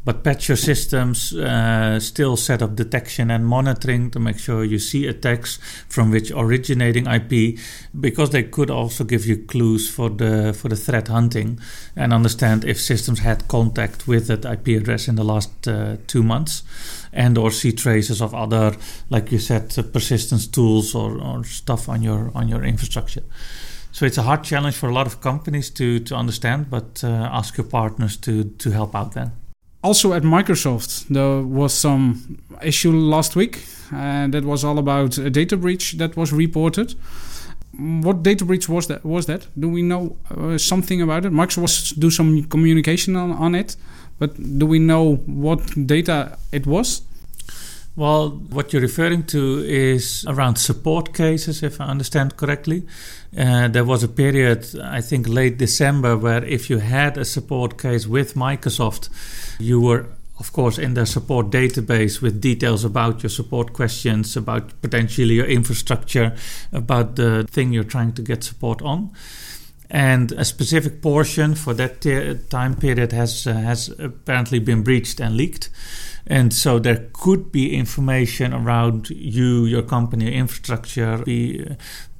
But 0.06 0.24
patch 0.24 0.50
your 0.50 0.58
systems 0.58 1.34
uh, 1.34 1.98
still 2.02 2.36
set 2.36 2.62
up 2.62 2.76
detection 2.76 3.32
and 3.32 3.46
monitoring 3.46 4.12
to 4.12 4.20
make 4.20 4.38
sure 4.38 4.66
you 4.66 4.78
see 4.78 5.08
attacks 5.08 5.60
from 5.88 6.12
which 6.12 6.30
originating 6.32 7.08
IP, 7.08 7.58
because 7.98 8.32
they 8.32 8.44
could 8.44 8.70
also 8.70 9.06
give 9.06 9.26
you 9.26 9.38
clues 9.38 9.90
for 9.90 10.10
the 10.10 10.54
for 10.54 10.68
the 10.68 10.76
threat 10.76 11.08
hunting 11.08 11.60
and 11.96 12.14
understand 12.14 12.66
if 12.66 12.82
systems 12.82 13.20
had 13.20 13.48
contact 13.48 14.06
with 14.06 14.28
that 14.28 14.44
IP 14.44 14.80
address 14.82 15.08
in 15.08 15.16
the 15.16 15.24
last 15.24 15.68
uh, 15.68 15.96
two 16.08 16.24
months, 16.24 16.64
and 17.14 17.38
or 17.38 17.50
see 17.50 17.72
traces 17.72 18.22
of 18.22 18.36
other, 18.36 18.76
like 19.10 19.32
you 19.32 19.40
said, 19.40 19.74
uh, 19.78 19.84
persistence 19.84 20.48
tools 20.48 20.94
or, 20.94 21.18
or 21.18 21.46
stuff 21.46 21.88
on 21.88 22.02
your 22.02 22.30
on 22.36 22.50
your 22.50 22.66
infrastructure. 22.66 23.24
So 23.94 24.06
it's 24.06 24.18
a 24.18 24.24
hard 24.24 24.44
challenge 24.44 24.76
for 24.76 24.90
a 24.90 24.94
lot 24.94 25.08
of 25.08 25.22
companies 25.22 25.70
to 25.72 26.00
to 26.00 26.16
understand, 26.16 26.70
but 26.70 27.06
uh, 27.06 27.08
ask 27.08 27.58
your 27.58 27.68
partners 27.68 28.18
to 28.18 28.44
to 28.44 28.72
help 28.72 28.96
out 28.96 29.14
then 29.14 29.32
also 29.84 30.14
at 30.14 30.24
Microsoft, 30.24 31.08
there 31.10 31.42
was 31.42 31.74
some 31.74 32.40
issue 32.62 32.92
last 32.92 33.36
week, 33.36 33.66
and 33.92 34.34
that 34.34 34.46
was 34.46 34.64
all 34.64 34.78
about 34.78 35.18
a 35.18 35.30
data 35.30 35.58
breach 35.58 35.94
that 35.94 36.16
was 36.16 36.32
reported. 36.32 36.96
What 37.78 38.24
data 38.24 38.46
breach 38.46 38.70
was 38.70 38.88
that? 38.88 39.04
Was 39.04 39.26
that? 39.26 39.48
Do 39.60 39.68
we 39.68 39.82
know 39.82 40.16
uh, 40.30 40.58
something 40.58 41.02
about 41.02 41.26
it? 41.26 41.34
Microsoft 41.34 42.00
do 42.00 42.10
some 42.10 42.44
communication 42.44 43.16
on, 43.16 43.32
on 43.32 43.56
it, 43.56 43.76
but 44.20 44.60
do 44.60 44.66
we 44.66 44.80
know 44.80 45.16
what 45.26 45.60
data 45.88 46.38
it 46.52 46.66
was? 46.68 47.02
Well, 47.96 48.30
what 48.30 48.74
you're 48.74 48.82
referring 48.82 49.26
to 49.28 49.60
is 49.60 50.26
around 50.28 50.56
support 50.56 51.14
cases, 51.14 51.62
if 51.62 51.80
I 51.80 51.86
understand 51.86 52.38
correctly. 52.38 52.84
Uh, 53.38 53.68
there 53.68 53.84
was 53.84 54.04
a 54.04 54.08
period, 54.08 54.68
I 54.82 55.02
think 55.02 55.28
late 55.28 55.58
December, 55.58 56.18
where 56.18 56.44
if 56.44 56.70
you 56.70 56.80
had 56.80 57.18
a 57.18 57.26
support 57.26 57.82
case 57.82 58.06
with 58.06 58.36
Microsoft, 58.36 59.10
you 59.60 59.82
were, 59.82 60.06
of 60.40 60.54
course, 60.54 60.78
in 60.78 60.94
their 60.94 61.06
support 61.06 61.50
database 61.50 62.22
with 62.22 62.42
details 62.42 62.84
about 62.86 63.24
your 63.24 63.30
support 63.30 63.74
questions, 63.74 64.38
about 64.38 64.80
potentially 64.82 65.36
your 65.36 65.48
infrastructure, 65.48 66.36
about 66.72 67.16
the 67.16 67.46
thing 67.50 67.74
you're 67.74 67.84
trying 67.84 68.14
to 68.14 68.22
get 68.22 68.44
support 68.44 68.82
on 68.82 69.12
and 69.94 70.32
a 70.32 70.44
specific 70.44 71.04
portion 71.04 71.54
for 71.54 71.76
that 71.76 72.02
time 72.50 72.76
period 72.76 73.12
has 73.12 73.46
uh, 73.46 73.54
has 73.54 73.90
apparently 74.00 74.60
been 74.60 74.82
breached 74.82 75.20
and 75.20 75.38
leaked. 75.38 75.70
And 76.26 76.54
so 76.54 76.80
there 76.80 77.10
could 77.14 77.52
be 77.52 77.76
information 77.76 78.54
around 78.54 79.10
you, 79.10 79.66
your 79.66 79.84
company, 79.84 80.26
your 80.26 80.34
infrastructure 80.34 81.18
be 81.18 81.64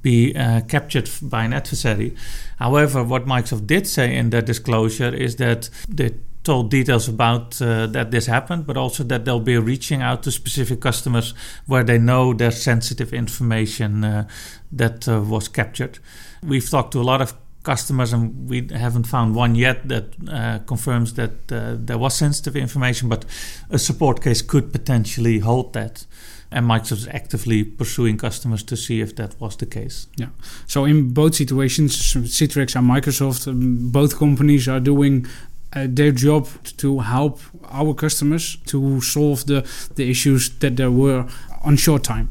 be 0.02 0.36
uh, 0.36 0.60
captured 0.68 1.10
by 1.22 1.44
an 1.44 1.52
adversary. 1.52 2.14
However, 2.58 3.02
what 3.02 3.26
Microsoft 3.26 3.66
did 3.66 3.86
say 3.86 4.14
in 4.14 4.30
their 4.30 4.42
disclosure 4.42 5.12
is 5.12 5.36
that 5.36 5.68
they 5.88 6.14
told 6.44 6.70
details 6.70 7.08
about 7.08 7.60
uh, 7.60 7.86
that 7.86 8.10
this 8.10 8.26
happened, 8.26 8.66
but 8.66 8.76
also 8.76 9.02
that 9.02 9.24
they'll 9.24 9.40
be 9.40 9.56
reaching 9.56 10.02
out 10.02 10.22
to 10.22 10.30
specific 10.30 10.80
customers 10.80 11.34
where 11.66 11.82
they 11.82 11.98
know 11.98 12.34
there's 12.34 12.62
sensitive 12.62 13.14
information 13.14 14.04
uh, 14.04 14.28
that 14.70 15.08
uh, 15.08 15.20
was 15.22 15.48
captured. 15.48 15.98
We've 16.42 16.68
talked 16.68 16.92
to 16.92 17.00
a 17.00 17.02
lot 17.02 17.22
of 17.22 17.34
customers, 17.64 18.12
and 18.12 18.48
we 18.48 18.68
haven't 18.70 19.06
found 19.06 19.34
one 19.34 19.56
yet 19.56 19.88
that 19.88 20.04
uh, 20.28 20.58
confirms 20.66 21.14
that 21.14 21.50
uh, 21.50 21.76
there 21.76 21.98
was 21.98 22.14
sensitive 22.14 22.54
information, 22.56 23.08
but 23.08 23.24
a 23.70 23.78
support 23.78 24.22
case 24.22 24.42
could 24.42 24.72
potentially 24.72 25.40
hold 25.40 25.72
that. 25.72 26.06
And 26.50 26.66
Microsoft 26.66 26.98
is 26.98 27.08
actively 27.08 27.64
pursuing 27.64 28.16
customers 28.16 28.62
to 28.64 28.76
see 28.76 29.00
if 29.00 29.16
that 29.16 29.40
was 29.40 29.56
the 29.56 29.66
case. 29.66 30.06
Yeah. 30.16 30.28
So 30.66 30.84
in 30.84 31.12
both 31.12 31.34
situations, 31.34 31.96
Citrix 31.96 32.76
and 32.76 32.88
Microsoft, 32.88 33.48
um, 33.48 33.90
both 33.90 34.16
companies 34.16 34.68
are 34.68 34.78
doing 34.78 35.26
uh, 35.72 35.86
their 35.88 36.12
job 36.12 36.46
to 36.76 37.00
help 37.00 37.40
our 37.68 37.94
customers 37.94 38.56
to 38.66 39.00
solve 39.00 39.46
the, 39.46 39.68
the 39.96 40.08
issues 40.08 40.50
that 40.58 40.76
there 40.76 40.92
were 40.92 41.26
on 41.64 41.76
short 41.76 42.04
time. 42.04 42.30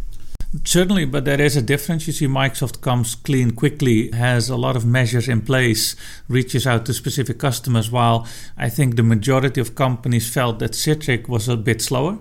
Certainly, 0.65 1.05
but 1.05 1.25
there 1.25 1.41
is 1.41 1.57
a 1.57 1.63
difference. 1.63 2.05
You 2.05 2.13
see, 2.13 2.27
Microsoft 2.27 2.81
comes 2.81 3.15
clean 3.15 3.51
quickly, 3.51 4.11
has 4.11 4.49
a 4.49 4.55
lot 4.55 4.75
of 4.75 4.85
measures 4.85 5.27
in 5.27 5.41
place, 5.41 5.95
reaches 6.27 6.67
out 6.67 6.85
to 6.85 6.93
specific 6.93 7.39
customers, 7.39 7.89
while 7.89 8.27
I 8.55 8.69
think 8.69 8.95
the 8.95 9.03
majority 9.03 9.59
of 9.61 9.73
companies 9.73 10.31
felt 10.31 10.59
that 10.59 10.73
Citrix 10.73 11.27
was 11.27 11.49
a 11.49 11.57
bit 11.57 11.81
slower. 11.81 12.19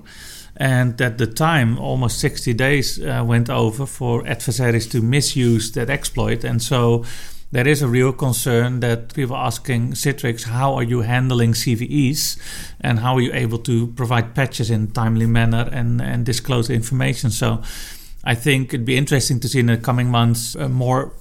And 0.57 0.99
at 1.01 1.19
the 1.19 1.27
time, 1.27 1.79
almost 1.79 2.21
60 2.21 2.55
days 2.55 2.99
uh, 3.03 3.23
went 3.27 3.51
over 3.51 3.85
for 3.85 4.27
adversaries 4.27 4.87
to 4.89 5.03
misuse 5.03 5.73
that 5.73 5.91
exploit. 5.91 6.43
And 6.43 6.63
so 6.63 7.05
there 7.53 7.69
is 7.69 7.83
a 7.83 7.89
real 7.89 8.13
concern 8.13 8.81
that 8.81 9.13
people 9.13 9.37
are 9.37 9.47
asking 9.47 9.93
Citrix, 9.93 10.45
how 10.45 10.75
are 10.75 10.83
you 10.83 11.03
handling 11.03 11.53
CVEs 11.53 12.39
and 12.81 13.01
how 13.01 13.17
are 13.17 13.21
you 13.21 13.33
able 13.35 13.59
to 13.59 13.89
provide 13.89 14.35
patches 14.35 14.71
in 14.71 14.91
timely 14.93 15.27
manner 15.27 15.69
and, 15.71 16.01
and 16.01 16.25
disclose 16.25 16.71
information? 16.71 17.31
So 17.31 17.63
I 18.25 18.35
think 18.35 18.73
it'd 18.73 18.87
be 18.87 18.97
interesting 18.97 19.41
to 19.41 19.49
see 19.49 19.61
in 19.61 19.67
the 19.67 19.77
coming 19.77 20.09
months 20.11 20.55
a 20.55 20.69
more 20.69 21.13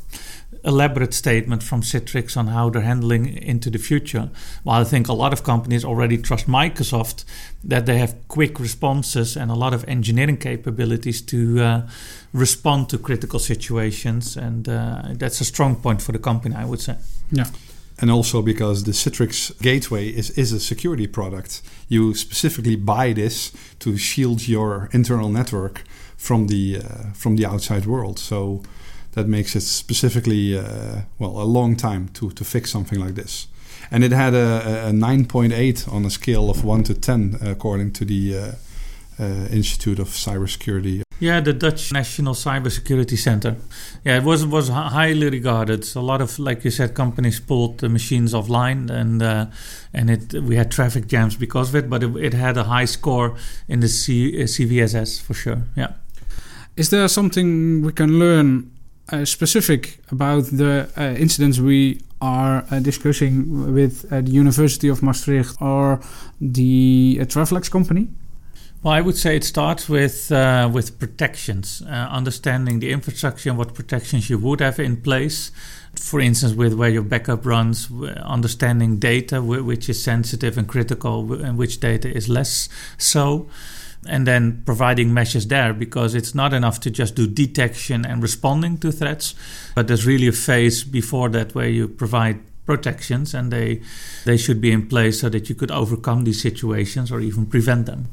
elaborate 0.63 1.13
statement 1.13 1.63
from 1.63 1.81
Citrix 1.81 2.38
on 2.38 2.48
how 2.48 2.70
they're 2.70 2.81
handling 2.81 3.38
into 3.38 3.70
the 3.70 3.79
future. 3.79 4.29
While 4.63 4.81
I 4.81 4.84
think 4.84 5.08
a 5.08 5.13
lot 5.13 5.34
of 5.34 5.43
companies 5.43 5.84
already 5.84 6.17
trust 6.17 6.48
Microsoft 6.48 7.25
that 7.63 7.86
they 7.86 7.98
have 7.98 8.15
quick 8.27 8.60
responses 8.60 9.36
and 9.36 9.50
a 9.50 9.55
lot 9.55 9.74
of 9.74 9.84
engineering 9.88 10.38
capabilities 10.38 11.22
to 11.24 11.60
uh, 11.60 11.88
respond 12.34 12.89
to 12.89 12.98
critical 12.98 13.39
situations, 13.39 14.38
and 14.38 14.70
uh, 14.70 15.01
that's 15.13 15.41
a 15.41 15.46
strong 15.46 15.75
point 15.75 16.01
for 16.01 16.12
the 16.12 16.20
company, 16.20 16.55
I 16.55 16.65
would 16.65 16.81
say. 16.81 16.96
Yeah. 17.31 17.48
And 18.00 18.10
also 18.10 18.41
because 18.41 18.84
the 18.84 18.91
Citrix 18.91 19.60
Gateway 19.62 20.10
is, 20.10 20.31
is 20.31 20.51
a 20.51 20.60
security 20.60 21.05
product. 21.05 21.62
You 21.88 22.15
specifically 22.15 22.75
buy 22.75 23.13
this 23.13 23.51
to 23.79 23.98
shield 23.98 24.48
your 24.48 24.89
internal 24.91 25.29
network 25.29 25.84
from 26.22 26.48
the 26.48 26.78
uh, 26.78 27.12
from 27.13 27.36
the 27.36 27.46
outside 27.46 27.86
world. 27.86 28.20
So 28.20 28.62
that 29.13 29.28
makes 29.28 29.56
it 29.56 29.62
specifically 29.62 30.58
uh, 30.58 31.01
well 31.18 31.42
a 31.42 31.48
long 31.58 31.75
time 31.75 32.10
to 32.13 32.30
to 32.30 32.44
fix 32.44 32.72
something 32.72 33.00
like 33.00 33.16
this. 33.16 33.48
And 33.90 34.04
it 34.04 34.12
had 34.12 34.34
a, 34.34 34.88
a 34.88 34.92
9.8 34.92 35.92
on 35.92 36.06
a 36.06 36.10
scale 36.10 36.50
of 36.50 36.63
1 36.63 36.84
to 36.84 36.94
10, 36.94 37.40
according 37.42 37.92
to 37.94 38.06
the 38.06 38.38
uh, 38.38 38.51
uh, 39.20 39.48
Institute 39.51 40.00
of 40.00 40.08
Cybersecurity. 40.08 41.01
Yeah, 41.20 41.42
the 41.42 41.54
Dutch 41.54 41.92
National 41.92 42.34
Cybersecurity 42.34 43.18
Center. 43.18 43.56
Yeah, 44.06 44.18
it 44.18 44.24
was 44.24 44.46
was 44.46 44.70
highly 44.70 45.30
regarded. 45.30 45.96
A 45.96 46.00
lot 46.00 46.22
of, 46.22 46.40
like 46.40 46.63
you 46.63 46.72
said, 46.72 46.94
companies 46.94 47.40
pulled 47.40 47.80
the 47.80 47.90
machines 47.90 48.34
offline, 48.34 48.90
and 48.90 49.22
uh, 49.22 49.46
and 49.94 50.10
it 50.10 50.34
we 50.34 50.56
had 50.56 50.72
traffic 50.72 51.08
jams 51.08 51.36
because 51.36 51.70
of 51.70 51.75
it. 51.75 51.90
But 51.90 52.04
it, 52.04 52.16
it 52.16 52.34
had 52.34 52.58
a 52.58 52.63
high 52.63 52.88
score 52.88 53.36
in 53.68 53.82
the 53.82 53.88
C, 53.88 54.42
uh, 54.42 54.46
CVSS 54.46 55.22
for 55.22 55.34
sure. 55.34 55.62
Yeah. 55.75 55.94
Is 56.82 56.90
there 56.90 57.08
something 57.08 57.84
we 57.84 57.92
can 57.92 58.18
learn 58.18 58.72
uh, 59.12 59.24
specific 59.24 60.00
about 60.12 60.46
the 60.46 60.90
uh, 60.98 61.14
incidents 61.16 61.60
we 61.60 62.02
are 62.20 62.66
uh, 62.72 62.80
discussing 62.80 63.72
with 63.72 64.12
uh, 64.12 64.22
the 64.22 64.32
University 64.32 64.88
of 64.88 65.04
Maastricht 65.04 65.62
or 65.62 66.02
the 66.40 67.20
uh, 67.22 67.26
Travelex 67.26 67.70
company? 67.70 68.08
Well, 68.82 68.96
I 68.96 69.02
would 69.02 69.16
say 69.16 69.36
it 69.36 69.44
starts 69.44 69.88
with 69.90 70.32
uh, 70.32 70.72
with 70.74 70.98
protections, 70.98 71.84
uh, 71.84 72.08
understanding 72.20 72.80
the 72.80 72.92
infrastructure 72.92 73.50
and 73.52 73.60
what 73.60 73.76
protections 73.76 74.32
you 74.32 74.40
would 74.40 74.60
have 74.60 74.80
in 74.80 74.98
place. 74.98 75.52
For 75.96 76.20
instance, 76.20 76.56
with 76.56 76.74
where 76.74 76.90
your 76.90 77.04
backup 77.04 77.46
runs, 77.46 77.92
understanding 78.38 78.98
data 78.98 79.40
which 79.40 79.88
is 79.88 80.04
sensitive 80.04 80.58
and 80.58 80.68
critical, 80.68 81.32
and 81.46 81.60
which 81.60 81.80
data 81.80 82.10
is 82.10 82.28
less 82.28 82.70
so 82.98 83.48
and 84.08 84.25
then 84.25 84.63
providing 84.65 85.13
measures 85.13 85.48
there 85.48 85.74
because 85.74 86.15
it's 86.15 86.34
not 86.34 86.53
enough 86.53 86.79
to 86.81 86.89
just 86.89 87.15
do 87.15 87.27
detection 87.27 88.05
and 88.05 88.22
responding 88.22 88.77
to 88.79 88.91
threats, 88.91 89.36
but 89.75 89.88
there's 89.88 90.05
really 90.05 90.27
a 90.27 90.31
phase 90.31 90.84
before 90.84 91.29
that 91.29 91.53
where 91.53 91.70
you 91.70 91.88
provide 91.88 92.39
protections 92.65 93.34
and 93.34 93.51
they 93.51 93.81
they 94.25 94.38
should 94.38 94.62
be 94.62 94.72
in 94.72 94.88
place 94.88 95.20
so 95.20 95.29
that 95.29 95.50
you 95.50 95.55
could 95.55 95.72
overcome 95.72 96.24
these 96.24 96.41
situations 96.41 97.12
or 97.12 97.20
even 97.20 97.46
prevent 97.46 97.86
them. 97.86 98.08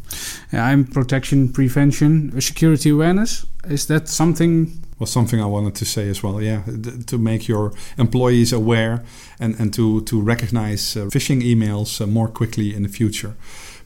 Yeah, 0.53 0.67
I'm 0.67 0.85
protection 0.85 1.53
prevention 1.53 2.41
security 2.41 2.91
awareness. 2.91 3.47
Is 3.69 3.87
that 3.87 4.09
something 4.09 4.83
was 4.99 5.11
something 5.11 5.41
I 5.41 5.47
wanted 5.47 5.75
to 5.77 5.85
say 5.85 6.09
as 6.09 6.23
well. 6.23 6.43
Yeah, 6.43 6.63
to 7.07 7.19
make 7.19 7.49
your 7.49 7.73
employees 7.97 8.53
aware 8.53 9.05
and, 9.39 9.59
and 9.61 9.73
to, 9.75 10.03
to 10.03 10.21
recognize 10.21 10.97
uh, 10.97 11.07
phishing 11.07 11.43
emails 11.43 12.01
uh, 12.01 12.07
more 12.07 12.29
quickly 12.29 12.75
in 12.75 12.83
the 12.83 12.89
future. 12.89 13.37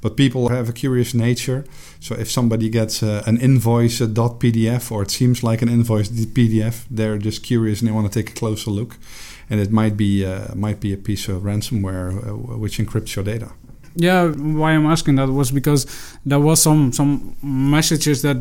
But 0.02 0.16
people 0.16 0.49
have 0.49 0.68
a 0.68 0.73
curious 0.73 1.14
nature. 1.14 1.64
So 2.00 2.14
if 2.14 2.30
somebody 2.30 2.68
gets 2.68 3.02
uh, 3.02 3.23
an 3.25 3.40
invoice 3.40 4.00
a 4.00 4.09
.pdf 4.09 4.92
or 4.92 5.02
it 5.02 5.11
seems 5.11 5.42
like 5.42 5.62
an 5.62 5.68
invoice 5.68 6.09
.pdf, 6.09 6.85
they're 6.90 7.18
just 7.18 7.42
curious 7.42 7.80
and 7.80 7.88
they 7.88 7.92
want 7.92 8.12
to 8.12 8.23
take 8.23 8.30
a 8.30 8.35
closer 8.35 8.71
look. 8.71 8.99
And 9.49 9.61
it 9.61 9.71
might 9.71 9.97
be 9.97 10.26
uh, 10.26 10.54
might 10.54 10.80
be 10.80 10.92
a 10.92 10.97
piece 10.97 11.28
of 11.28 11.42
ransomware 11.42 12.09
uh, 12.28 12.59
which 12.59 12.78
encrypts 12.78 13.16
your 13.16 13.25
data. 13.25 13.52
Yeah, 13.94 14.28
why 14.30 14.73
I'm 14.73 14.87
asking 14.87 15.16
that 15.16 15.28
was 15.28 15.50
because 15.50 15.87
there 16.26 16.40
was 16.40 16.61
some 16.62 16.92
some 16.92 17.37
messages 17.42 18.23
that 18.23 18.37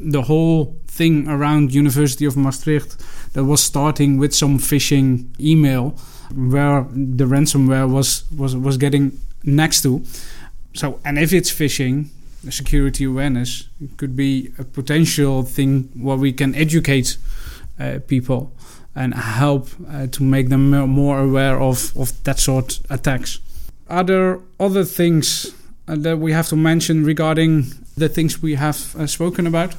the 0.00 0.22
whole 0.22 0.76
thing 0.86 1.28
around 1.28 1.74
University 1.74 2.24
of 2.24 2.36
Maastricht 2.36 2.96
that 3.32 3.44
was 3.44 3.62
starting 3.62 4.18
with 4.18 4.32
some 4.34 4.58
phishing 4.58 5.26
email 5.40 5.90
where 6.34 6.86
the 6.92 7.24
ransomware 7.24 7.90
was 7.90 8.24
was 8.30 8.56
was 8.56 8.76
getting 8.76 9.12
next 9.42 9.82
to 9.82 10.02
so 10.74 11.00
and 11.04 11.18
if 11.18 11.32
it's 11.32 11.50
phishing 11.50 12.10
security 12.50 13.04
awareness 13.04 13.68
could 13.96 14.14
be 14.16 14.52
a 14.58 14.64
potential 14.64 15.42
thing 15.42 15.88
where 15.94 16.16
we 16.16 16.32
can 16.32 16.54
educate 16.54 17.16
uh, 17.80 17.98
people 18.06 18.52
and 18.94 19.14
help 19.14 19.68
uh, 19.88 20.06
to 20.08 20.22
make 20.22 20.48
them 20.48 20.70
more 20.70 21.20
aware 21.20 21.60
of, 21.60 21.96
of 21.96 22.22
that 22.24 22.38
sort 22.38 22.78
of 22.78 22.90
attacks. 22.90 23.40
Are 23.88 24.04
there 24.04 24.40
other 24.60 24.84
things 24.84 25.52
uh, 25.88 25.96
that 25.96 26.18
we 26.18 26.32
have 26.32 26.48
to 26.48 26.56
mention 26.56 27.04
regarding 27.04 27.72
the 27.96 28.08
things 28.08 28.40
we 28.40 28.54
have 28.54 28.94
uh, 28.96 29.06
spoken 29.06 29.46
about? 29.46 29.74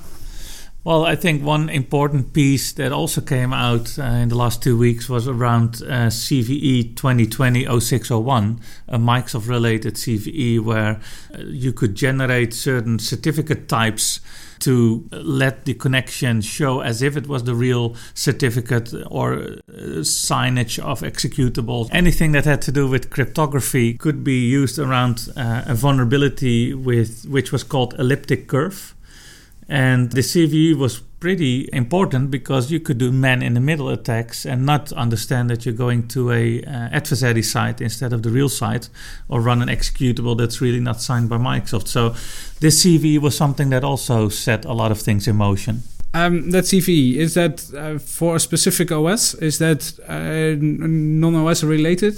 Well, 0.86 1.04
I 1.04 1.15
think 1.15 1.44
one 1.44 1.68
important 1.70 2.32
piece 2.32 2.72
that 2.74 2.92
also 2.92 3.20
came 3.20 3.54
out 3.54 3.98
uh, 3.98 4.04
in 4.04 4.30
the 4.30 4.36
last 4.36 4.62
two 4.62 4.77
weeks 4.77 5.10
was 5.10 5.27
around 5.27 5.82
uh, 5.82 6.12
CVE 6.12 6.94
2020-0601, 6.94 8.62
a 8.89 9.00
Microsoft 9.00 9.48
related 9.48 9.96
CVE 9.96 10.60
where 10.60 11.01
uh, 11.34 11.39
you 11.39 11.74
could 11.74 11.96
generate 11.96 12.54
certain 12.54 13.00
certificate 13.00 13.68
types 13.68 14.20
to 14.60 15.10
let 15.12 15.65
the 15.65 15.74
connection 15.74 16.42
show 16.42 16.82
as 16.82 17.01
if 17.01 17.18
it 17.18 17.25
was 17.25 17.46
the 17.46 17.56
real 17.56 17.96
certificate 18.13 18.94
or 19.08 19.34
uh, 19.34 19.58
signage 20.04 20.77
of 20.77 21.01
executables. 21.01 21.89
Anything 21.92 22.32
that 22.34 22.46
had 22.46 22.62
to 22.62 22.72
do 22.72 22.88
with 22.88 23.10
cryptography 23.10 23.96
could 23.96 24.24
be 24.24 24.48
used 24.48 24.77
around 24.77 25.30
uh, 25.36 25.63
a 25.65 25.74
vulnerability 25.74 26.75
with 26.75 27.25
which 27.25 27.51
was 27.51 27.63
called 27.63 27.96
elliptic 27.98 28.48
curve 28.48 28.95
and 29.68 30.12
the 30.12 30.22
CVE 30.22 30.76
was 30.78 31.00
pretty 31.20 31.68
important 31.74 32.30
because 32.30 32.72
you 32.72 32.80
could 32.80 33.00
do 33.00 33.12
man 33.12 33.42
in 33.42 33.56
the 33.56 33.60
middle 33.60 33.90
attacks 33.90 34.46
and 34.46 34.64
not 34.66 34.92
understand 34.94 35.50
that 35.50 35.66
you're 35.66 35.74
going 35.74 36.08
to 36.08 36.32
a 36.32 36.62
uh, 36.62 36.70
adversary 36.92 37.42
site 37.42 37.82
instead 37.82 38.14
of 38.14 38.22
the 38.22 38.30
real 38.30 38.50
site 38.50 38.90
or 39.28 39.42
run 39.42 39.62
an 39.62 39.68
executable 39.68 40.38
that's 40.38 40.62
really 40.62 40.80
not 40.80 41.02
signed 41.02 41.28
by 41.28 41.38
Microsoft. 41.38 41.88
So 41.88 42.10
this 42.60 42.86
CVE 42.86 43.20
was 43.20 43.36
something 43.36 43.72
that 43.72 43.84
also 43.84 44.30
set 44.30 44.66
a 44.66 44.74
lot 44.74 44.92
of 44.92 45.02
things 45.02 45.28
in 45.28 45.36
motion. 45.36 45.82
Um, 46.14 46.52
that 46.52 46.66
CVE 46.66 47.16
is 47.16 47.34
that 47.34 47.74
uh, 47.76 47.98
for 47.98 48.36
a 48.36 48.40
specific 48.40 48.92
OS? 48.92 49.34
Is 49.34 49.58
that 49.58 50.00
uh, 50.08 50.56
non-OS 50.62 51.64
related? 51.64 52.16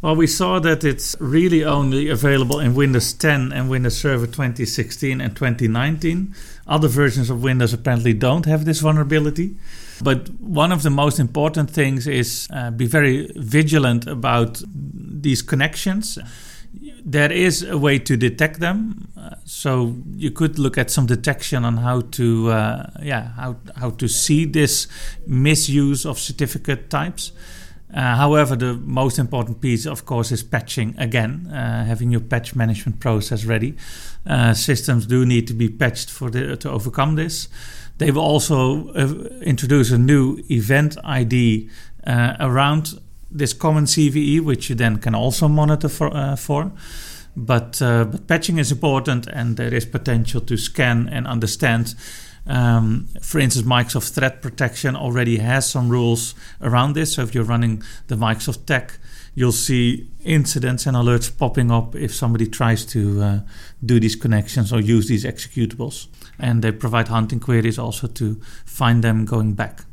Well, 0.00 0.14
we 0.14 0.28
saw 0.28 0.60
that 0.60 0.84
it's 0.84 1.16
really 1.18 1.64
only 1.64 2.08
available 2.08 2.60
in 2.60 2.76
Windows 2.76 3.12
10 3.12 3.52
and 3.52 3.68
Windows 3.68 3.98
Server 3.98 4.26
2016 4.26 5.20
and 5.20 5.34
2019. 5.34 6.34
Other 6.68 6.88
versions 6.88 7.30
of 7.30 7.42
Windows 7.42 7.72
apparently 7.72 8.12
don't 8.12 8.46
have 8.46 8.64
this 8.64 8.80
vulnerability. 8.80 9.56
But 10.02 10.28
one 10.40 10.70
of 10.70 10.82
the 10.82 10.90
most 10.90 11.18
important 11.18 11.70
things 11.70 12.06
is 12.06 12.46
uh, 12.52 12.70
be 12.70 12.86
very 12.86 13.32
vigilant 13.36 14.06
about 14.06 14.62
these 14.66 15.42
connections. 15.42 16.18
There 17.04 17.32
is 17.32 17.62
a 17.62 17.78
way 17.78 17.98
to 18.00 18.16
detect 18.16 18.60
them, 18.60 19.08
uh, 19.16 19.36
so 19.44 19.96
you 20.16 20.30
could 20.30 20.58
look 20.58 20.76
at 20.76 20.90
some 20.90 21.06
detection 21.06 21.64
on 21.64 21.78
how 21.78 22.02
to, 22.02 22.50
uh, 22.50 22.90
yeah, 23.02 23.32
how 23.36 23.56
how 23.76 23.90
to 23.90 24.06
see 24.06 24.44
this 24.44 24.86
misuse 25.26 26.04
of 26.04 26.18
certificate 26.18 26.90
types. 26.90 27.32
Uh, 27.92 28.16
however, 28.16 28.54
the 28.54 28.74
most 28.74 29.18
important 29.18 29.60
piece, 29.60 29.86
of 29.86 30.04
course, 30.04 30.30
is 30.30 30.42
patching 30.42 30.94
again, 30.98 31.46
uh, 31.46 31.84
having 31.84 32.10
your 32.10 32.20
patch 32.20 32.54
management 32.54 33.00
process 33.00 33.44
ready. 33.44 33.74
Uh, 34.26 34.52
systems 34.52 35.06
do 35.06 35.24
need 35.24 35.46
to 35.46 35.54
be 35.54 35.68
patched 35.68 36.10
for 36.10 36.30
the, 36.30 36.56
to 36.56 36.70
overcome 36.70 37.16
this. 37.16 37.48
They 37.96 38.10
will 38.10 38.22
also 38.22 38.90
uh, 38.90 39.40
introduce 39.40 39.90
a 39.90 39.98
new 39.98 40.42
event 40.50 40.98
ID 41.02 41.70
uh, 42.06 42.36
around 42.38 43.00
this 43.30 43.54
common 43.54 43.84
CVE, 43.84 44.40
which 44.42 44.68
you 44.68 44.74
then 44.74 44.98
can 44.98 45.14
also 45.14 45.48
monitor 45.48 45.88
for. 45.88 46.36
For. 46.36 46.72
But, 47.36 47.78
but 47.78 48.26
patching 48.26 48.58
is 48.58 48.72
important, 48.72 49.28
and 49.28 49.56
there 49.56 49.72
is 49.72 49.84
potential 49.84 50.40
to 50.40 50.56
scan 50.56 51.08
and 51.08 51.26
understand 51.26 51.94
um, 52.48 53.08
for 53.20 53.38
instance, 53.38 53.66
Microsoft 53.66 54.14
Threat 54.14 54.40
Protection 54.40 54.96
already 54.96 55.36
has 55.38 55.68
some 55.68 55.88
rules 55.88 56.34
around 56.62 56.94
this. 56.94 57.14
So 57.14 57.22
if 57.22 57.34
you're 57.34 57.44
running 57.44 57.82
the 58.06 58.16
Microsoft 58.16 58.64
Tech, 58.66 58.98
you'll 59.34 59.52
see 59.52 60.08
incidents 60.24 60.86
and 60.86 60.96
alerts 60.96 61.30
popping 61.36 61.70
up 61.70 61.94
if 61.94 62.14
somebody 62.14 62.46
tries 62.46 62.84
to 62.86 63.22
uh, 63.22 63.40
do 63.84 64.00
these 64.00 64.16
connections 64.16 64.72
or 64.72 64.80
use 64.80 65.08
these 65.08 65.24
executables. 65.24 66.06
And 66.38 66.62
they 66.62 66.72
provide 66.72 67.08
hunting 67.08 67.38
queries 67.38 67.78
also 67.78 68.06
to 68.06 68.40
find 68.64 69.04
them 69.04 69.26
going 69.26 69.52
back. 69.52 69.84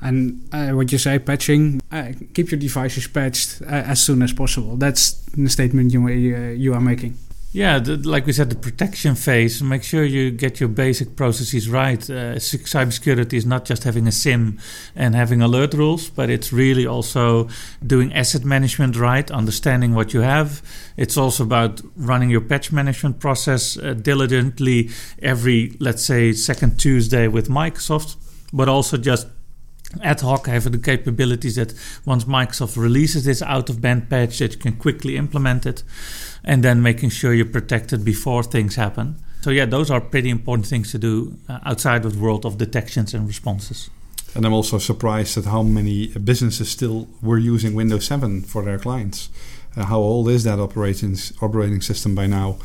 And 0.00 0.46
uh, 0.52 0.70
what 0.72 0.90
you 0.92 0.98
say, 0.98 1.18
patching, 1.18 1.80
uh, 1.90 2.12
keep 2.34 2.50
your 2.50 2.60
devices 2.60 3.06
patched 3.06 3.62
uh, 3.62 3.66
as 3.66 4.02
soon 4.02 4.22
as 4.22 4.32
possible. 4.32 4.76
That's 4.76 5.12
the 5.36 5.48
statement 5.48 5.92
you, 5.92 6.04
uh, 6.04 6.50
you 6.50 6.74
are 6.74 6.80
making. 6.80 7.16
Yeah, 7.54 7.80
the, 7.80 7.98
like 7.98 8.24
we 8.24 8.32
said, 8.32 8.48
the 8.48 8.56
protection 8.56 9.14
phase. 9.14 9.62
Make 9.62 9.82
sure 9.82 10.04
you 10.04 10.30
get 10.30 10.58
your 10.58 10.70
basic 10.70 11.16
processes 11.16 11.68
right. 11.68 11.98
Uh, 12.08 12.36
cybersecurity 12.36 13.34
is 13.34 13.44
not 13.44 13.66
just 13.66 13.84
having 13.84 14.06
a 14.06 14.12
SIEM 14.12 14.58
and 14.96 15.14
having 15.14 15.42
alert 15.42 15.74
rules, 15.74 16.08
but 16.08 16.30
it's 16.30 16.50
really 16.50 16.86
also 16.86 17.50
doing 17.86 18.10
asset 18.14 18.42
management 18.42 18.96
right, 18.96 19.30
understanding 19.30 19.94
what 19.94 20.14
you 20.14 20.20
have. 20.20 20.62
It's 20.96 21.18
also 21.18 21.44
about 21.44 21.82
running 21.94 22.30
your 22.30 22.40
patch 22.40 22.72
management 22.72 23.20
process 23.20 23.76
uh, 23.76 23.92
diligently 23.92 24.88
every, 25.20 25.76
let's 25.78 26.02
say, 26.02 26.32
second 26.32 26.78
Tuesday 26.78 27.28
with 27.28 27.50
Microsoft, 27.50 28.16
but 28.54 28.66
also 28.66 28.96
just 28.96 29.26
ad 30.00 30.20
hoc 30.20 30.46
have 30.46 30.70
the 30.70 30.78
capabilities 30.78 31.56
that 31.56 31.74
once 32.06 32.24
Microsoft 32.24 32.76
releases 32.76 33.24
this 33.24 33.42
out 33.42 33.68
of 33.68 33.80
band 33.80 34.08
patch 34.08 34.38
that 34.38 34.52
you 34.52 34.58
can 34.58 34.76
quickly 34.76 35.16
implement 35.16 35.66
it 35.66 35.82
and 36.44 36.62
then 36.62 36.82
making 36.82 37.10
sure 37.10 37.34
you're 37.34 37.46
protected 37.46 38.04
before 38.04 38.42
things 38.42 38.76
happen. 38.76 39.16
So 39.42 39.50
yeah, 39.50 39.66
those 39.66 39.90
are 39.90 40.00
pretty 40.00 40.30
important 40.30 40.66
things 40.66 40.92
to 40.92 40.98
do 40.98 41.36
uh, 41.48 41.58
outside 41.66 42.04
of 42.04 42.14
the 42.14 42.20
world 42.20 42.46
of 42.46 42.58
detections 42.58 43.12
and 43.12 43.26
responses. 43.26 43.90
And 44.34 44.46
I'm 44.46 44.52
also 44.52 44.78
surprised 44.78 45.36
at 45.36 45.44
how 45.44 45.62
many 45.62 46.06
businesses 46.06 46.70
still 46.70 47.08
were 47.20 47.38
using 47.38 47.74
Windows 47.74 48.06
7 48.06 48.42
for 48.42 48.62
their 48.62 48.78
clients. 48.78 49.28
Uh, 49.76 49.84
how 49.84 49.98
old 49.98 50.28
is 50.28 50.44
that 50.44 50.58
operating 50.58 51.16
operating 51.40 51.82
system 51.82 52.14
by 52.14 52.26
now? 52.26 52.56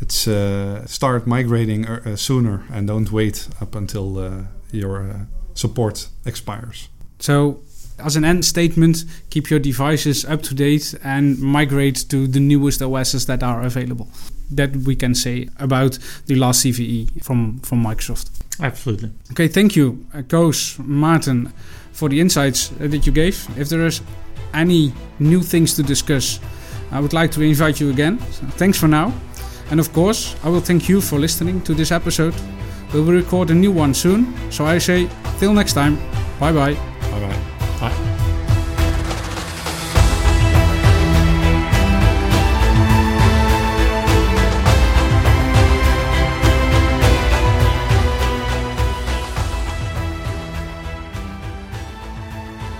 It's 0.00 0.26
uh, 0.26 0.84
start 0.86 1.26
migrating 1.26 1.86
er, 1.86 2.02
uh, 2.04 2.16
sooner 2.16 2.64
and 2.70 2.86
don't 2.88 3.10
wait 3.12 3.48
up 3.60 3.74
until 3.74 4.18
uh, 4.18 4.42
your 4.72 5.02
uh, 5.02 5.35
support 5.56 6.08
expires. 6.24 6.88
So 7.18 7.62
as 7.98 8.16
an 8.16 8.24
end 8.24 8.44
statement, 8.44 9.04
keep 9.30 9.50
your 9.50 9.58
devices 9.58 10.24
up 10.24 10.42
to 10.42 10.54
date 10.54 10.94
and 11.02 11.38
migrate 11.40 12.04
to 12.10 12.26
the 12.26 12.40
newest 12.40 12.82
OSs 12.82 13.26
that 13.26 13.42
are 13.42 13.62
available. 13.62 14.08
That 14.50 14.76
we 14.76 14.94
can 14.94 15.14
say 15.14 15.48
about 15.58 15.98
the 16.26 16.36
last 16.36 16.64
CVE 16.64 17.24
from, 17.24 17.58
from 17.60 17.82
Microsoft. 17.82 18.30
Absolutely. 18.60 19.10
Okay, 19.32 19.48
thank 19.48 19.74
you, 19.74 20.06
uh, 20.14 20.22
Koos, 20.22 20.76
Maarten, 20.78 21.52
for 21.92 22.08
the 22.08 22.20
insights 22.20 22.70
uh, 22.72 22.86
that 22.86 23.06
you 23.06 23.12
gave. 23.12 23.46
If 23.58 23.68
there 23.70 23.84
is 23.86 24.02
any 24.54 24.92
new 25.18 25.42
things 25.42 25.74
to 25.74 25.82
discuss, 25.82 26.38
I 26.90 27.00
would 27.00 27.12
like 27.12 27.32
to 27.32 27.42
invite 27.42 27.80
you 27.80 27.90
again. 27.90 28.20
So 28.30 28.46
thanks 28.56 28.78
for 28.78 28.88
now. 28.88 29.12
And 29.70 29.80
of 29.80 29.92
course, 29.92 30.36
I 30.44 30.48
will 30.48 30.60
thank 30.60 30.88
you 30.88 31.00
for 31.00 31.18
listening 31.18 31.60
to 31.62 31.74
this 31.74 31.90
episode. 31.90 32.34
We 32.92 33.00
will 33.00 33.12
record 33.12 33.50
a 33.50 33.54
new 33.54 33.72
one 33.72 33.94
soon. 33.94 34.34
So 34.50 34.64
I 34.66 34.78
say, 34.78 35.08
till 35.38 35.52
next 35.52 35.72
time, 35.74 35.96
bye 36.38 36.52
bye. 36.52 36.74
Bye 37.10 37.20
bye. 37.20 37.40
Bye. 37.80 38.22